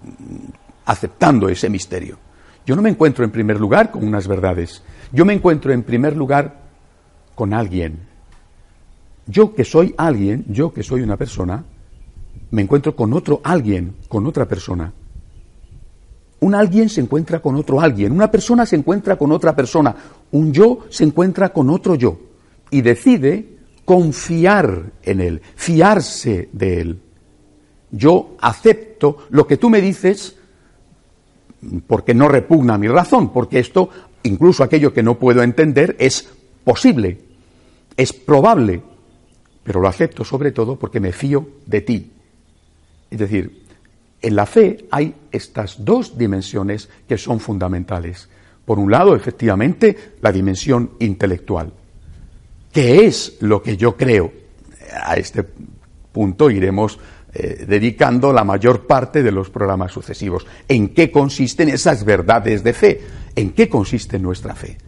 mm, 0.03 0.51
aceptando 0.87 1.49
ese 1.49 1.69
misterio. 1.69 2.17
Yo 2.65 2.77
no 2.77 2.83
me 2.83 2.91
encuentro 2.91 3.25
en 3.25 3.31
primer 3.31 3.59
lugar 3.59 3.91
con 3.91 4.07
unas 4.07 4.29
verdades. 4.29 4.83
Yo 5.13 5.25
me 5.25 5.33
encuentro 5.33 5.73
en 5.73 5.83
primer 5.83 6.17
lugar 6.17 6.61
con 7.35 7.53
alguien. 7.53 7.99
Yo 9.27 9.55
que 9.55 9.65
soy 9.65 9.95
alguien, 9.97 10.45
yo 10.49 10.73
que 10.73 10.83
soy 10.83 11.03
una 11.03 11.17
persona, 11.17 11.65
me 12.51 12.63
encuentro 12.63 12.95
con 12.95 13.13
otro 13.13 13.41
alguien, 13.43 13.97
con 14.09 14.27
otra 14.27 14.47
persona. 14.47 14.93
Un 16.41 16.55
alguien 16.55 16.89
se 16.89 17.01
encuentra 17.01 17.41
con 17.41 17.57
otro 17.57 17.81
alguien, 17.81 18.13
una 18.13 18.31
persona 18.31 18.65
se 18.65 18.77
encuentra 18.77 19.17
con 19.17 19.31
otra 19.31 19.55
persona, 19.55 19.95
un 20.33 20.53
yo 20.53 20.87
se 20.89 21.05
encuentra 21.05 21.53
con 21.53 21.71
otro 21.71 21.97
yo 21.97 22.19
y 22.71 22.81
decide 22.81 23.59
confiar 23.85 24.93
en 25.03 25.21
él, 25.21 25.43
fiarse 25.55 26.49
de 26.53 26.81
él. 26.81 27.01
Yo 27.91 28.37
acepto 28.41 29.19
lo 29.31 29.47
que 29.47 29.57
tú 29.57 29.69
me 29.69 29.81
dices 29.81 30.37
porque 31.87 32.15
no 32.15 32.29
repugna 32.29 32.79
mi 32.79 32.89
razón, 32.89 33.33
porque 33.33 33.59
esto, 33.59 33.91
incluso 34.23 34.63
aquello 34.63 34.93
que 34.93 35.03
no 35.03 35.19
puedo 35.19 35.43
entender, 35.43 35.97
es 35.99 36.29
posible, 36.65 37.19
es 37.97 38.13
probable, 38.13 38.83
pero 39.63 39.81
lo 39.81 39.89
acepto 39.89 40.25
sobre 40.25 40.53
todo 40.53 40.77
porque 40.77 41.01
me 41.01 41.13
fío 41.13 41.49
de 41.67 41.81
ti. 41.81 42.13
Es 43.11 43.19
decir, 43.19 43.65
en 44.23 44.37
la 44.37 44.47
fe 44.47 44.87
hay 44.91 45.15
estas 45.33 45.85
dos 45.85 46.17
dimensiones 46.17 46.89
que 47.09 47.19
son 47.19 47.41
fundamentales. 47.41 48.29
Por 48.65 48.79
un 48.79 48.91
lado, 48.91 49.17
efectivamente, 49.17 50.15
la 50.21 50.31
dimensión 50.31 50.93
intelectual. 51.01 51.73
¿Qué 52.73 53.07
es 53.07 53.39
lo 53.41 53.63
que 53.63 53.77
yo 53.77 53.97
creo? 53.97 54.33
A 55.03 55.15
este 55.15 55.45
punto 56.13 56.51
iremos 56.51 56.99
eh, 57.33 57.65
dedicando 57.67 58.33
la 58.33 58.45
mayor 58.45 58.87
parte 58.87 59.23
de 59.23 59.33
los 59.33 59.51
programas 59.51 59.93
sucesivos. 59.93 60.47
¿En 60.69 60.91
qué 60.91 61.11
consisten 61.11 61.69
esas 61.69 62.05
verdades 62.05 62.63
de 62.63 62.73
fe? 62.73 63.01
¿En 63.35 63.51
qué 63.51 63.69
consiste 63.69 64.19
nuestra 64.19 64.55
fe? 64.55 64.79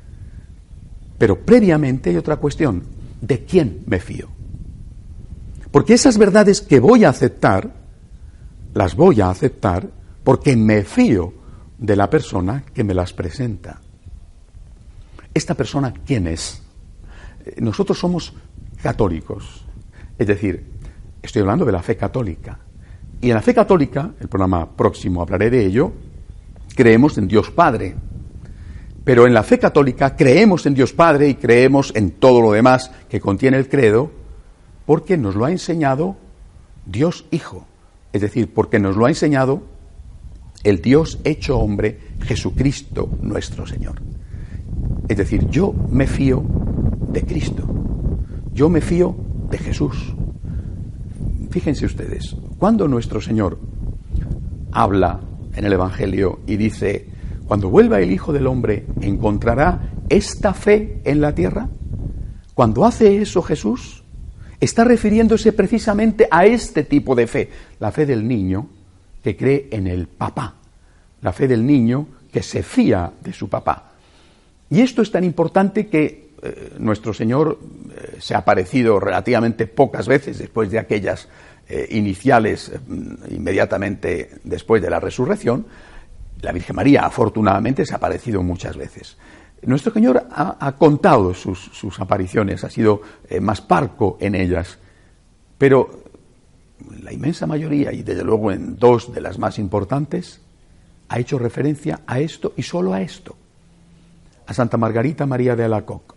Pero 1.19 1.41
previamente 1.41 2.11
hay 2.11 2.17
otra 2.17 2.37
cuestión. 2.37 2.83
¿De 3.21 3.45
quién 3.45 3.85
me 3.87 4.01
fío? 4.01 4.29
Porque 5.71 5.95
esas 5.95 6.19
verdades 6.19 6.61
que 6.61 6.81
voy 6.81 7.05
a 7.05 7.11
aceptar, 7.11 7.73
las 8.75 8.97
voy 8.97 9.21
a 9.21 9.31
aceptar 9.31 9.89
porque 10.25 10.57
me 10.57 10.83
fío 10.85 11.33
de 11.79 11.97
la 11.97 12.11
persona 12.11 12.65
que 12.75 12.85
me 12.85 12.95
las 12.95 13.13
presenta. 13.13 13.81
¿Esta 15.33 15.55
persona 15.55 15.95
quién 16.05 16.27
es? 16.27 16.63
Eh, 17.45 17.57
nosotros 17.61 17.99
somos 17.99 18.35
católicos. 18.83 19.65
Es 20.19 20.27
decir, 20.27 20.73
Estoy 21.23 21.43
hablando 21.43 21.65
de 21.65 21.73
la 21.73 21.83
fe 21.83 21.97
católica. 21.97 22.59
Y 23.21 23.29
en 23.29 23.35
la 23.35 23.43
fe 23.43 23.55
católica, 23.55 24.11
el 24.19 24.29
programa 24.29 24.69
próximo 24.69 25.23
hablaré 25.23 25.51
de 25.51 25.65
ello, 25.65 25.93
creemos 26.75 27.17
en 27.17 27.29
Dios 27.29 27.51
Padre. 27.51 27.95
Pero 29.05 29.27
en 29.27 29.35
la 29.35 29.43
fe 29.43 29.59
católica 29.59 30.17
creemos 30.17 30.67
en 30.67 30.75
Dios 30.75 30.93
Padre 30.93 31.29
y 31.29 31.35
creemos 31.35 31.93
en 31.97 32.13
todo 32.13 32.41
lo 32.41 32.53
demás 32.53 32.91
que 33.09 33.21
contiene 33.21 33.57
el 33.57 33.69
credo 33.69 34.11
porque 34.87 35.17
nos 35.17 35.35
lo 35.35 35.45
ha 35.45 35.51
enseñado 35.51 36.17
Dios 36.87 37.27
Hijo. 37.31 37.67
Es 38.13 38.21
decir, 38.21 38.53
porque 38.53 38.79
nos 38.79 38.97
lo 38.97 39.07
ha 39.07 39.09
enseñado 39.09 39.63
el 40.65 40.81
Dios 40.81 41.19
hecho 41.25 41.59
hombre, 41.59 41.99
Jesucristo 42.21 43.09
nuestro 43.21 43.67
Señor. 43.67 44.01
Es 45.09 45.17
decir, 45.17 45.49
yo 45.49 45.75
me 45.91 46.07
fío 46.07 46.45
de 47.09 47.23
Cristo. 47.23 47.65
Yo 48.53 48.69
me 48.69 48.81
fío 48.81 49.17
de 49.51 49.59
Jesús. 49.59 50.15
Fíjense 51.51 51.87
ustedes, 51.87 52.37
cuando 52.59 52.87
nuestro 52.87 53.21
Señor 53.21 53.59
habla 54.71 55.21
en 55.55 55.65
el 55.65 55.73
Evangelio 55.73 56.41
y 56.47 56.57
dice, 56.57 57.12
cuando 57.53 57.69
vuelva 57.69 58.01
el 58.01 58.11
Hijo 58.11 58.33
del 58.33 58.47
Hombre, 58.47 58.87
¿encontrará 59.03 59.93
esta 60.09 60.55
fe 60.55 61.03
en 61.05 61.21
la 61.21 61.35
tierra? 61.35 61.69
Cuando 62.55 62.87
hace 62.87 63.21
eso 63.21 63.43
Jesús, 63.43 64.05
está 64.59 64.85
refiriéndose 64.85 65.53
precisamente 65.53 66.27
a 66.31 66.47
este 66.47 66.83
tipo 66.83 67.15
de 67.15 67.27
fe, 67.27 67.51
la 67.79 67.93
fe 67.93 68.07
del 68.07 68.27
niño 68.27 68.69
que 69.23 69.37
cree 69.37 69.69
en 69.71 69.87
el 69.87 70.07
papá, 70.07 70.55
la 71.21 71.35
fe 71.35 71.47
del 71.47 71.67
niño 71.67 72.07
que 72.33 72.43
se 72.43 72.63
fía 72.63 73.13
de 73.23 73.35
su 73.35 73.51
papá. 73.51 73.93
Y 74.71 74.81
esto 74.81 75.03
es 75.03 75.11
tan 75.11 75.23
importante 75.23 75.89
que 75.89 76.31
eh, 76.43 76.73
nuestro 76.79 77.13
Señor 77.13 77.59
eh, 77.61 78.17
se 78.19 78.35
ha 78.35 78.39
aparecido 78.39 78.99
relativamente 78.99 79.67
pocas 79.67 80.09
veces 80.09 80.39
después 80.39 80.71
de 80.71 80.79
aquellas 80.79 81.29
eh, 81.69 81.87
iniciales 81.91 82.73
inmediatamente 83.29 84.31
después 84.43 84.81
de 84.81 84.89
la 84.89 85.01
resurrección. 85.01 85.67
La 86.43 86.53
Virgen 86.53 86.77
María, 86.77 87.07
afortunadamente, 87.07 87.87
se 87.87 87.95
ha 87.95 87.97
aparecido 87.97 88.43
muchas 88.43 88.77
veces. 88.77 89.17
Nuestro 89.63 89.93
Señor 89.93 90.27
ha, 90.29 90.73
contado 90.73 91.35
sus, 91.35 92.01
apariciones, 92.01 92.65
ha 92.65 92.71
sido 92.71 93.01
más 93.41 93.61
parco 93.61 94.19
en 94.21 94.35
ellas, 94.35 94.79
pero 95.57 96.03
la 97.01 97.13
inmensa 97.13 97.47
mayoría, 97.47 97.93
y 97.93 98.03
desde 98.03 98.25
luego 98.25 98.51
en 98.51 98.77
dos 98.77 99.13
de 99.13 99.21
las 99.21 99.39
más 99.39 99.61
importantes, 99.61 100.41
ha 101.09 101.19
hecho 101.21 101.39
referencia 101.39 102.01
a 102.07 102.19
esto 102.19 102.55
y 102.57 102.63
solo 102.63 102.93
a 102.93 103.03
esto, 103.03 103.37
a 104.47 104.55
Santa 104.55 104.77
Margarita 104.77 105.27
María 105.27 105.55
de 105.55 105.65
Alacoc, 105.65 106.17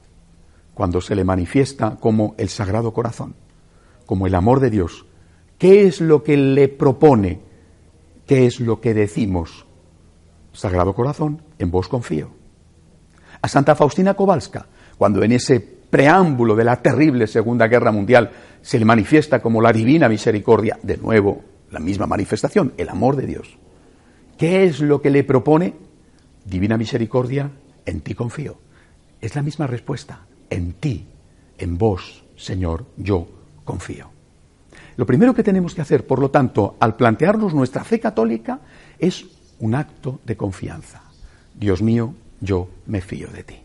cuando 0.74 1.00
se 1.02 1.16
le 1.16 1.24
manifiesta 1.24 1.98
como 2.00 2.34
el 2.40 2.50
Sagrado 2.50 2.94
Corazón, 2.94 3.36
como 4.06 4.26
el 4.26 4.34
amor 4.34 4.60
de 4.60 4.72
Dios. 4.72 5.06
¿Qué 5.58 5.86
es 5.86 6.02
lo 6.02 6.24
que 6.24 6.36
le 6.36 6.68
propone? 6.68 7.42
¿Qué 8.26 8.46
es 8.46 8.60
lo 8.60 8.82
que 8.82 8.94
decimos? 8.94 9.66
Sagrado 10.56 10.94
Corazón, 10.94 11.42
en 11.60 11.72
vos 11.72 11.88
confío. 11.88 12.30
A 13.42 13.48
Santa 13.48 13.76
Faustina 13.76 14.14
Kowalska, 14.14 14.66
cuando 14.98 15.24
en 15.24 15.34
ese 15.34 15.60
preámbulo 15.60 16.56
de 16.56 16.64
la 16.64 16.82
terrible 16.82 17.28
Segunda 17.28 17.68
Guerra 17.68 17.92
Mundial 17.92 18.32
se 18.62 18.80
le 18.80 18.86
manifiesta 18.86 19.42
como 19.42 19.62
la 19.62 19.72
divina 19.72 20.10
misericordia, 20.10 20.80
de 20.82 20.98
nuevo 20.98 21.44
la 21.72 21.80
misma 21.80 22.08
manifestación, 22.08 22.74
el 22.78 22.90
amor 22.90 23.16
de 23.16 23.28
Dios. 23.28 23.58
¿Qué 24.38 24.66
es 24.66 24.80
lo 24.80 25.02
que 25.02 25.10
le 25.10 25.24
propone? 25.24 25.74
Divina 26.46 26.78
misericordia, 26.78 27.52
en 27.86 28.02
ti 28.02 28.14
confío. 28.14 28.58
Es 29.22 29.36
la 29.36 29.42
misma 29.42 29.68
respuesta 29.68 30.26
en 30.50 30.74
ti, 30.74 31.06
en 31.58 31.78
vos, 31.78 32.24
Señor, 32.36 32.86
yo 32.98 33.28
confío. 33.64 34.10
Lo 34.98 35.06
primero 35.06 35.34
que 35.34 35.44
tenemos 35.44 35.76
que 35.76 35.82
hacer, 35.82 36.08
por 36.08 36.20
lo 36.20 36.32
tanto, 36.32 36.78
al 36.80 36.96
plantearnos 36.96 37.54
nuestra 37.54 37.84
fe 37.84 38.00
católica, 38.00 38.62
es 38.98 39.26
un 39.60 39.76
acto 39.76 40.20
de 40.26 40.36
confianza. 40.36 41.02
Dios 41.54 41.82
mío, 41.82 42.14
yo 42.42 42.70
me 42.86 43.02
fío 43.02 43.28
de 43.30 43.44
ti. 43.44 43.56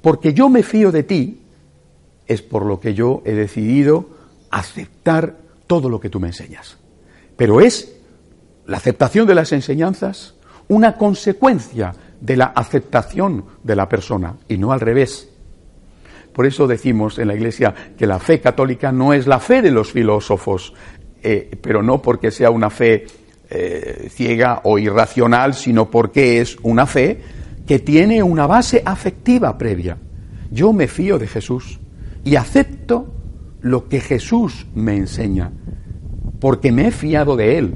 Porque 0.00 0.34
yo 0.34 0.48
me 0.48 0.62
fío 0.62 0.92
de 0.92 1.02
ti, 1.02 1.40
es 2.26 2.42
por 2.42 2.64
lo 2.66 2.80
que 2.80 2.94
yo 2.94 3.22
he 3.24 3.32
decidido 3.32 4.08
aceptar 4.50 5.36
todo 5.66 5.88
lo 5.88 6.00
que 6.00 6.10
tú 6.10 6.20
me 6.20 6.28
enseñas. 6.28 6.76
Pero 7.36 7.60
es 7.60 7.96
la 8.66 8.76
aceptación 8.76 9.26
de 9.26 9.34
las 9.34 9.52
enseñanzas 9.52 10.34
una 10.68 10.96
consecuencia 10.96 11.92
de 12.20 12.36
la 12.36 12.46
aceptación 12.46 13.44
de 13.62 13.76
la 13.76 13.88
persona 13.88 14.36
y 14.48 14.56
no 14.56 14.72
al 14.72 14.80
revés. 14.80 15.28
Por 16.32 16.46
eso 16.46 16.66
decimos 16.66 17.18
en 17.18 17.28
la 17.28 17.34
Iglesia 17.34 17.74
que 17.96 18.06
la 18.06 18.18
fe 18.18 18.40
católica 18.40 18.90
no 18.92 19.12
es 19.12 19.26
la 19.26 19.38
fe 19.38 19.60
de 19.60 19.70
los 19.70 19.92
filósofos, 19.92 20.72
eh, 21.22 21.50
pero 21.60 21.82
no 21.82 22.00
porque 22.00 22.30
sea 22.30 22.50
una 22.50 22.70
fe 22.70 23.06
eh, 23.54 24.08
ciega 24.10 24.62
o 24.64 24.78
irracional, 24.78 25.52
sino 25.52 25.90
porque 25.90 26.40
es 26.40 26.56
una 26.62 26.86
fe 26.86 27.20
que 27.66 27.78
tiene 27.78 28.22
una 28.22 28.46
base 28.46 28.82
afectiva 28.84 29.58
previa. 29.58 29.98
Yo 30.50 30.72
me 30.72 30.88
fío 30.88 31.18
de 31.18 31.26
Jesús 31.26 31.78
y 32.24 32.36
acepto 32.36 33.12
lo 33.60 33.88
que 33.88 34.00
Jesús 34.00 34.66
me 34.74 34.96
enseña, 34.96 35.52
porque 36.40 36.72
me 36.72 36.88
he 36.88 36.90
fiado 36.90 37.36
de 37.36 37.58
Él, 37.58 37.74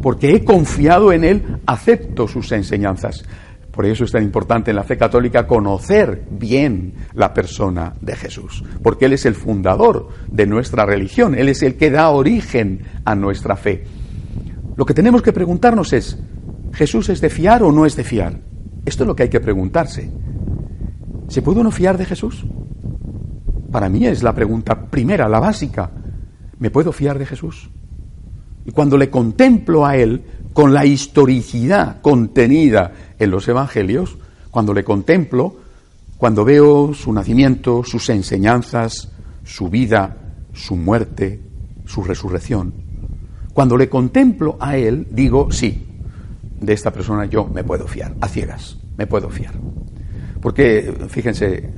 porque 0.00 0.34
he 0.34 0.44
confiado 0.44 1.12
en 1.12 1.24
Él, 1.24 1.42
acepto 1.66 2.28
sus 2.28 2.52
enseñanzas. 2.52 3.24
Por 3.72 3.86
eso 3.86 4.04
es 4.04 4.12
tan 4.12 4.22
importante 4.22 4.70
en 4.70 4.76
la 4.76 4.84
fe 4.84 4.96
católica 4.96 5.46
conocer 5.48 6.26
bien 6.30 6.94
la 7.14 7.34
persona 7.34 7.94
de 8.00 8.14
Jesús, 8.14 8.62
porque 8.82 9.06
Él 9.06 9.14
es 9.14 9.26
el 9.26 9.34
fundador 9.34 10.10
de 10.30 10.46
nuestra 10.46 10.86
religión, 10.86 11.34
Él 11.34 11.48
es 11.48 11.62
el 11.62 11.76
que 11.76 11.90
da 11.90 12.10
origen 12.10 12.82
a 13.04 13.16
nuestra 13.16 13.56
fe. 13.56 13.84
Lo 14.76 14.86
que 14.86 14.94
tenemos 14.94 15.22
que 15.22 15.32
preguntarnos 15.32 15.92
es, 15.92 16.18
¿Jesús 16.72 17.08
es 17.10 17.20
de 17.20 17.28
fiar 17.28 17.62
o 17.62 17.70
no 17.70 17.84
es 17.84 17.96
de 17.96 18.04
fiar? 18.04 18.40
Esto 18.84 19.04
es 19.04 19.06
lo 19.06 19.14
que 19.14 19.24
hay 19.24 19.28
que 19.28 19.40
preguntarse. 19.40 20.10
¿Se 21.28 21.42
puede 21.42 21.60
uno 21.60 21.70
fiar 21.70 21.98
de 21.98 22.06
Jesús? 22.06 22.44
Para 23.70 23.88
mí 23.88 24.06
es 24.06 24.22
la 24.22 24.34
pregunta 24.34 24.90
primera, 24.90 25.28
la 25.28 25.38
básica. 25.38 25.90
¿Me 26.58 26.70
puedo 26.70 26.92
fiar 26.92 27.18
de 27.18 27.26
Jesús? 27.26 27.70
Y 28.64 28.72
cuando 28.72 28.96
le 28.96 29.10
contemplo 29.10 29.84
a 29.84 29.96
Él 29.96 30.22
con 30.52 30.72
la 30.72 30.84
historicidad 30.86 32.00
contenida 32.00 32.92
en 33.18 33.30
los 33.30 33.48
Evangelios, 33.48 34.16
cuando 34.50 34.72
le 34.72 34.84
contemplo, 34.84 35.56
cuando 36.16 36.44
veo 36.44 36.94
su 36.94 37.12
nacimiento, 37.12 37.82
sus 37.84 38.08
enseñanzas, 38.10 39.10
su 39.44 39.68
vida, 39.68 40.16
su 40.52 40.76
muerte, 40.76 41.40
su 41.86 42.04
resurrección, 42.04 42.74
cuando 43.52 43.76
le 43.76 43.88
contemplo 43.88 44.56
a 44.60 44.76
Él, 44.76 45.06
digo, 45.10 45.50
sí, 45.50 45.86
de 46.60 46.72
esta 46.72 46.92
persona 46.92 47.26
yo 47.26 47.46
me 47.46 47.64
puedo 47.64 47.86
fiar, 47.86 48.14
a 48.20 48.28
ciegas, 48.28 48.78
me 48.96 49.06
puedo 49.06 49.28
fiar. 49.28 49.54
Porque, 50.40 50.92
fíjense, 51.08 51.70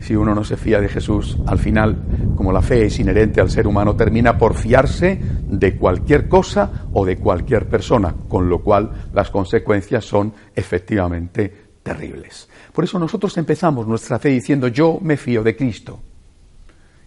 si 0.00 0.14
uno 0.14 0.34
no 0.34 0.44
se 0.44 0.56
fía 0.56 0.80
de 0.80 0.88
Jesús, 0.88 1.38
al 1.46 1.58
final, 1.58 1.96
como 2.36 2.52
la 2.52 2.62
fe 2.62 2.86
es 2.86 2.98
inherente 2.98 3.40
al 3.40 3.50
ser 3.50 3.66
humano, 3.66 3.96
termina 3.96 4.36
por 4.36 4.54
fiarse 4.54 5.18
de 5.48 5.76
cualquier 5.76 6.28
cosa 6.28 6.86
o 6.92 7.04
de 7.04 7.16
cualquier 7.16 7.68
persona, 7.68 8.14
con 8.28 8.48
lo 8.48 8.62
cual 8.62 9.08
las 9.12 9.30
consecuencias 9.30 10.04
son 10.04 10.32
efectivamente 10.54 11.66
terribles. 11.82 12.48
Por 12.72 12.84
eso 12.84 12.98
nosotros 12.98 13.36
empezamos 13.38 13.86
nuestra 13.86 14.18
fe 14.18 14.30
diciendo, 14.30 14.68
yo 14.68 14.98
me 15.00 15.16
fío 15.16 15.42
de 15.42 15.56
Cristo, 15.56 15.98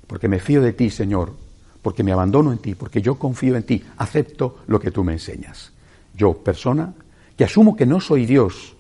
porque 0.08 0.27
me 0.27 0.39
fío 0.39 0.62
de 0.62 0.74
ti, 0.74 0.89
Señor, 0.89 1.34
porque 1.81 2.03
me 2.03 2.12
abandono 2.12 2.51
en 2.51 2.59
ti, 2.59 2.75
porque 2.75 3.01
yo 3.01 3.15
confío 3.15 3.55
en 3.55 3.63
ti, 3.63 3.83
acepto 3.98 4.59
lo 4.67 4.79
que 4.79 4.91
tú 4.91 5.03
me 5.03 5.13
enseñas. 5.13 5.71
Yo, 6.15 6.33
persona, 6.33 6.93
que 7.38 7.45
asumo 7.45 7.75
que 7.75 7.86
no 7.86 8.00
soy 8.00 8.25
Dios, 8.25 8.75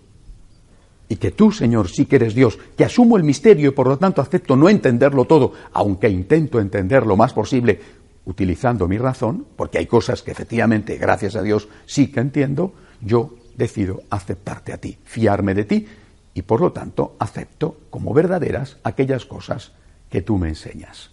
y 1.11 1.15
que 1.15 1.31
tú, 1.31 1.51
Señor, 1.51 1.89
sí 1.89 2.05
que 2.05 2.17
eres 2.17 2.35
Dios, 2.35 2.59
que 2.77 2.85
asumo 2.85 3.17
el 3.17 3.23
misterio 3.23 3.69
y 3.69 3.73
por 3.73 3.87
lo 3.87 3.97
tanto 3.97 4.21
acepto 4.21 4.55
no 4.55 4.69
entenderlo 4.69 5.25
todo, 5.25 5.53
aunque 5.73 6.07
intento 6.07 6.59
entender 6.59 7.05
lo 7.05 7.17
más 7.17 7.33
posible 7.33 7.79
utilizando 8.25 8.87
mi 8.87 8.99
razón, 8.99 9.45
porque 9.55 9.79
hay 9.79 9.87
cosas 9.87 10.21
que 10.21 10.31
efectivamente, 10.31 10.97
gracias 10.97 11.35
a 11.35 11.41
Dios, 11.41 11.67
sí 11.87 12.11
que 12.11 12.19
entiendo, 12.19 12.73
yo 13.01 13.33
decido 13.57 14.03
aceptarte 14.11 14.71
a 14.71 14.77
ti, 14.77 14.99
fiarme 15.03 15.55
de 15.55 15.65
ti 15.65 15.87
y 16.35 16.43
por 16.43 16.61
lo 16.61 16.71
tanto 16.71 17.15
acepto 17.17 17.77
como 17.89 18.13
verdaderas 18.13 18.77
aquellas 18.83 19.25
cosas 19.25 19.71
que 20.11 20.21
tú 20.21 20.37
me 20.37 20.47
enseñas. 20.47 21.09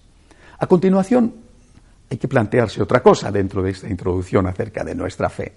A 0.58 0.66
continuación, 0.66 1.34
hay 2.08 2.18
que 2.18 2.28
plantearse 2.28 2.82
otra 2.82 3.02
cosa 3.02 3.30
dentro 3.30 3.62
de 3.62 3.70
esta 3.70 3.88
introducción 3.88 4.46
acerca 4.46 4.84
de 4.84 4.94
nuestra 4.94 5.28
fe. 5.28 5.52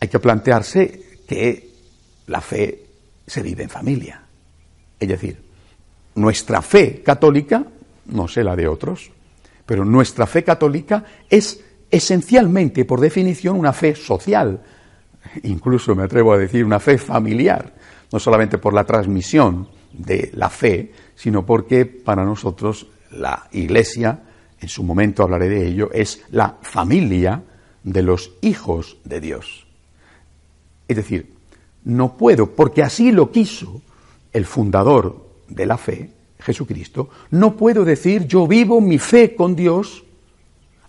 Hay 0.00 0.08
que 0.08 0.18
plantearse 0.18 1.20
que 1.26 1.70
la 2.26 2.40
fe 2.40 2.84
se 3.26 3.42
vive 3.42 3.64
en 3.64 3.70
familia. 3.70 4.22
Es 4.98 5.08
decir, 5.08 5.40
nuestra 6.16 6.62
fe 6.62 7.02
católica, 7.02 7.64
no 8.06 8.28
sé 8.28 8.42
la 8.42 8.56
de 8.56 8.66
otros, 8.66 9.10
pero 9.64 9.84
nuestra 9.84 10.26
fe 10.26 10.42
católica 10.44 11.04
es 11.28 11.60
esencialmente, 11.90 12.84
por 12.84 13.00
definición, 13.00 13.58
una 13.58 13.72
fe 13.72 13.94
social, 13.94 14.62
incluso 15.42 15.94
me 15.94 16.04
atrevo 16.04 16.32
a 16.32 16.38
decir 16.38 16.64
una 16.64 16.80
fe 16.80 16.98
familiar, 16.98 17.74
no 18.12 18.18
solamente 18.18 18.58
por 18.58 18.74
la 18.74 18.84
transmisión 18.84 19.68
de 19.92 20.30
la 20.34 20.50
fe, 20.50 20.92
sino 21.14 21.44
porque 21.44 21.86
para 21.86 22.24
nosotros 22.24 22.86
la 23.10 23.48
Iglesia, 23.52 24.20
en 24.60 24.68
su 24.68 24.82
momento 24.82 25.22
hablaré 25.22 25.48
de 25.48 25.66
ello, 25.66 25.90
es 25.92 26.22
la 26.30 26.56
familia 26.62 27.42
de 27.82 28.02
los 28.02 28.32
hijos 28.40 28.98
de 29.04 29.20
Dios. 29.20 29.66
Es 30.88 30.96
decir, 30.96 31.34
no 31.84 32.16
puedo, 32.16 32.54
porque 32.54 32.82
así 32.82 33.12
lo 33.12 33.30
quiso 33.30 33.82
el 34.32 34.44
fundador 34.44 35.24
de 35.48 35.66
la 35.66 35.76
fe, 35.76 36.10
Jesucristo, 36.40 37.08
no 37.30 37.56
puedo 37.56 37.84
decir 37.84 38.26
yo 38.26 38.46
vivo 38.46 38.80
mi 38.80 38.98
fe 38.98 39.34
con 39.34 39.56
Dios 39.56 40.04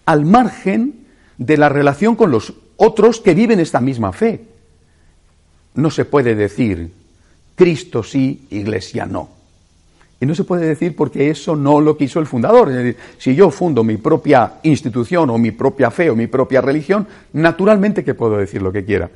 al 0.06 0.26
margen 0.26 1.06
de 1.38 1.58
la 1.58 1.70
relación 1.70 2.16
con 2.16 2.32
los 2.32 2.54
otros 2.78 3.20
que 3.20 3.34
viven 3.34 3.60
esta 3.60 3.80
misma 3.80 4.12
fe. 4.12 4.46
No 5.76 5.92
se 5.92 6.06
puede 6.06 6.36
decir 6.36 6.92
Cristo 7.56 8.04
sí, 8.04 8.48
Iglesia 8.50 9.06
no. 9.06 9.37
Y 10.20 10.26
no 10.26 10.34
se 10.34 10.44
puede 10.44 10.66
decir 10.66 10.96
porque 10.96 11.30
eso 11.30 11.56
no 11.56 11.80
lo 11.80 11.96
quiso 11.96 12.20
el 12.20 12.26
fundador. 12.26 12.70
Es 12.70 12.76
decir, 12.76 12.98
si 13.18 13.36
yo 13.36 13.52
fundo 13.52 13.84
mi 13.84 13.98
propia 13.98 14.54
institución 14.64 15.30
o 15.30 15.38
mi 15.38 15.52
propia 15.52 15.92
fe 15.92 16.10
o 16.10 16.16
mi 16.16 16.28
propia 16.28 16.62
religión, 16.62 17.08
naturalmente 17.34 18.04
que 18.04 18.16
puedo 18.16 18.38
decir 18.38 18.62
lo 18.62 18.72
que 18.72 18.84
quiera. 18.84 19.10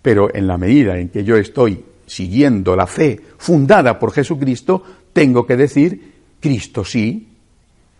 Pero 0.00 0.32
en 0.34 0.46
la 0.46 0.56
medida 0.56 0.98
en 0.98 1.08
que 1.08 1.24
yo 1.24 1.36
estoy 1.36 1.82
siguiendo 2.06 2.76
la 2.76 2.86
fe 2.86 3.20
fundada 3.38 3.98
por 3.98 4.12
Jesucristo, 4.12 4.82
tengo 5.12 5.46
que 5.46 5.56
decir 5.56 6.12
Cristo 6.40 6.84
sí, 6.84 7.28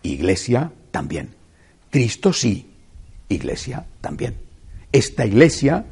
Iglesia 0.03 0.71
también. 0.91 1.29
Cristo 1.89 2.31
sí, 2.31 2.69
Iglesia 3.27 3.85
también. 3.99 4.35
Esta 4.91 5.25
Iglesia 5.25 5.83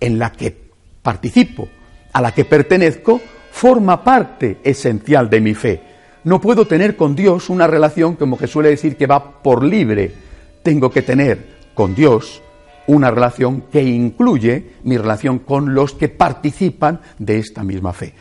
en 0.00 0.18
la 0.18 0.32
que 0.32 0.56
participo, 1.02 1.68
a 2.12 2.20
la 2.20 2.32
que 2.32 2.44
pertenezco, 2.44 3.20
forma 3.50 4.02
parte 4.02 4.58
esencial 4.64 5.28
de 5.28 5.40
mi 5.40 5.54
fe. 5.54 5.82
No 6.24 6.40
puedo 6.40 6.66
tener 6.66 6.96
con 6.96 7.16
Dios 7.16 7.48
una 7.50 7.66
relación, 7.66 8.16
como 8.16 8.36
que 8.36 8.46
suele 8.46 8.70
decir, 8.70 8.96
que 8.96 9.06
va 9.06 9.42
por 9.42 9.64
libre. 9.64 10.12
Tengo 10.62 10.90
que 10.90 11.02
tener 11.02 11.60
con 11.74 11.94
Dios 11.94 12.42
una 12.86 13.10
relación 13.10 13.62
que 13.72 13.82
incluye 13.82 14.72
mi 14.84 14.98
relación 14.98 15.38
con 15.38 15.74
los 15.74 15.94
que 15.94 16.08
participan 16.08 17.00
de 17.18 17.38
esta 17.38 17.62
misma 17.64 17.92
fe. 17.92 18.14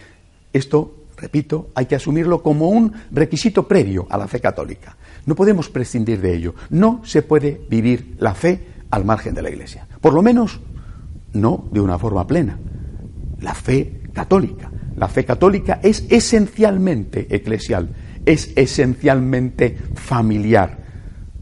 Esto, 0.53 1.05
repito, 1.17 1.69
hay 1.75 1.85
que 1.87 1.95
asumirlo 1.95 2.41
como 2.41 2.69
un 2.69 2.93
requisito 3.11 3.67
previo 3.67 4.07
a 4.09 4.17
la 4.17 4.27
fe 4.27 4.39
católica. 4.39 4.95
No 5.25 5.35
podemos 5.35 5.69
prescindir 5.69 6.21
de 6.21 6.35
ello. 6.35 6.55
No 6.69 7.01
se 7.03 7.21
puede 7.21 7.61
vivir 7.69 8.15
la 8.19 8.33
fe 8.33 8.63
al 8.91 9.05
margen 9.05 9.33
de 9.33 9.41
la 9.41 9.49
Iglesia. 9.49 9.87
Por 9.99 10.13
lo 10.13 10.21
menos, 10.21 10.59
no 11.33 11.65
de 11.71 11.81
una 11.81 11.99
forma 11.99 12.25
plena. 12.25 12.57
La 13.41 13.53
fe 13.53 14.01
católica. 14.13 14.71
La 14.99 15.07
fe 15.07 15.25
católica 15.25 15.79
es 15.81 16.05
esencialmente 16.09 17.25
eclesial, 17.33 17.89
es 18.25 18.51
esencialmente 18.55 19.75
familiar 19.95 20.89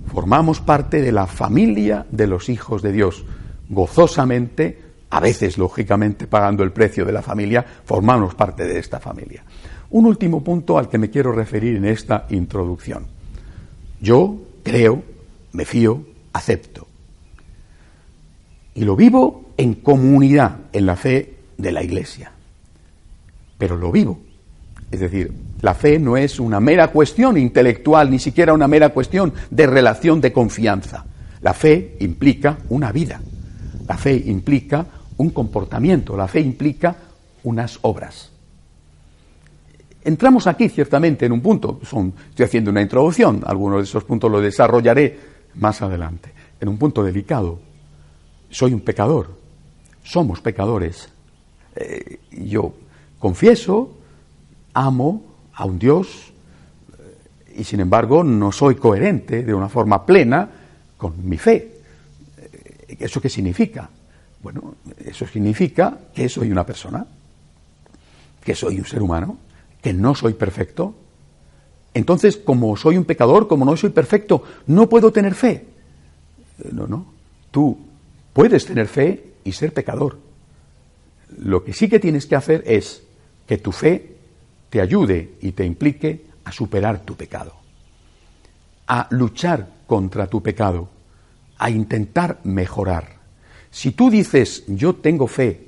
formamos 0.08 0.62
parte 0.62 1.02
de 1.02 1.12
la 1.12 1.28
familia 1.28 2.06
de 2.10 2.28
los 2.28 2.50
hijos 2.50 2.82
de 2.82 2.92
Dios. 2.92 3.26
Gozosamente, 3.70 4.82
a 5.10 5.20
veces 5.20 5.58
lógicamente 5.58 6.28
pagando 6.28 6.64
el 6.64 6.72
precio 6.72 7.06
de 7.06 7.12
la 7.12 7.22
familia, 7.22 7.66
formamos 7.86 8.34
parte 8.34 8.66
de 8.66 8.80
esta 8.80 9.00
familia. 9.00 9.44
Un 9.92 10.06
último 10.06 10.44
punto 10.44 10.78
al 10.78 10.90
que 10.90 10.98
me 10.98 11.10
quiero 11.10 11.32
referir 11.32 11.76
en 11.76 11.86
esta 11.86 12.26
introducción. 12.30 13.06
Yo 14.02 14.38
creo, 14.64 15.04
me 15.52 15.66
fío, 15.66 16.02
acepto. 16.34 16.88
Y 18.74 18.84
lo 18.86 18.96
vivo 18.96 19.52
en 19.58 19.76
comunidad, 19.76 20.58
en 20.72 20.86
la 20.86 20.96
fe 20.96 21.36
de 21.58 21.72
la 21.72 21.84
Iglesia. 21.84 22.32
Pero 23.58 23.78
lo 23.78 23.92
vivo. 23.92 24.20
Es 24.92 25.00
decir, 25.00 25.34
la 25.62 25.74
fe 25.74 26.00
no 26.00 26.16
es 26.16 26.40
una 26.40 26.60
mera 26.60 26.90
cuestión 26.90 27.38
intelectual, 27.38 28.10
ni 28.10 28.20
siquiera 28.20 28.54
una 28.54 28.68
mera 28.68 28.90
cuestión 28.90 29.34
de 29.50 29.68
relación 29.68 30.22
de 30.22 30.32
confianza. 30.32 31.06
La 31.42 31.54
fe 31.54 31.98
implica 32.00 32.58
una 32.70 32.92
vida. 32.92 33.20
La 33.88 33.98
fe 33.98 34.16
implica 34.26 34.86
un 35.18 35.32
comportamiento. 35.32 36.16
La 36.16 36.28
fe 36.28 36.40
implica 36.40 36.96
unas 37.44 37.80
obras. 37.82 38.32
Entramos 40.04 40.48
aquí 40.48 40.70
ciertamente 40.70 41.26
en 41.26 41.34
un 41.34 41.42
punto, 41.42 41.82
estoy 41.82 42.46
haciendo 42.46 42.72
una 42.72 42.82
introducción, 42.82 43.44
algunos 43.46 43.80
de 43.80 43.84
esos 43.84 44.06
puntos 44.06 44.32
los 44.32 44.42
desarrollaré 44.42 45.20
más 45.56 45.82
adelante, 45.82 46.32
en 46.62 46.70
un 46.70 46.78
punto 46.78 47.04
delicado. 47.04 47.60
Soy 48.50 48.74
un 48.74 48.80
pecador, 48.80 49.36
somos 50.04 50.40
pecadores. 50.40 51.10
Eh, 51.76 52.20
yo 52.32 52.74
confieso, 53.20 53.98
amo, 54.74 55.24
a 55.58 55.66
un 55.66 55.80
Dios 55.80 56.32
y 57.56 57.64
sin 57.64 57.80
embargo 57.80 58.24
no 58.24 58.52
soy 58.52 58.76
coherente 58.76 59.44
de 59.44 59.54
una 59.54 59.68
forma 59.68 60.06
plena 60.06 60.50
con 60.96 61.28
mi 61.28 61.38
fe. 61.38 61.82
¿Eso 62.88 63.20
qué 63.20 63.30
significa? 63.30 63.90
Bueno, 64.42 64.76
eso 65.04 65.26
significa 65.26 65.98
que 66.14 66.30
soy 66.30 66.52
una 66.52 66.66
persona, 66.66 67.06
que 68.44 68.54
soy 68.54 68.78
un 68.78 68.86
ser 68.86 69.02
humano, 69.02 69.38
que 69.82 69.94
no 69.94 70.14
soy 70.14 70.34
perfecto. 70.34 70.94
Entonces, 71.94 72.38
como 72.38 72.78
soy 72.78 72.98
un 72.98 73.06
pecador, 73.06 73.48
como 73.48 73.66
no 73.66 73.76
soy 73.76 73.90
perfecto, 73.90 74.44
no 74.68 74.88
puedo 74.88 75.12
tener 75.12 75.34
fe. 75.34 75.66
No, 76.72 76.86
no. 76.86 77.08
Tú 77.50 77.80
puedes 78.34 78.66
tener 78.66 78.88
fe 78.88 79.34
y 79.44 79.54
ser 79.54 79.74
pecador. 79.74 80.20
Lo 81.40 81.64
que 81.64 81.74
sí 81.74 81.90
que 81.90 82.00
tienes 82.00 82.28
que 82.28 82.36
hacer 82.36 82.64
es 82.68 83.07
que 83.48 83.58
tu 83.58 83.72
fe 83.72 84.16
te 84.70 84.82
ayude 84.82 85.36
y 85.42 85.54
te 85.54 85.66
implique 85.66 86.26
a 86.44 86.52
superar 86.52 87.00
tu 87.00 87.16
pecado, 87.16 87.54
a 88.88 89.08
luchar 89.12 89.68
contra 89.86 90.28
tu 90.28 90.44
pecado, 90.44 90.90
a 91.58 91.70
intentar 91.70 92.40
mejorar. 92.44 93.16
Si 93.72 93.92
tú 93.92 94.10
dices 94.10 94.64
yo 94.68 94.96
tengo 94.96 95.28
fe 95.28 95.68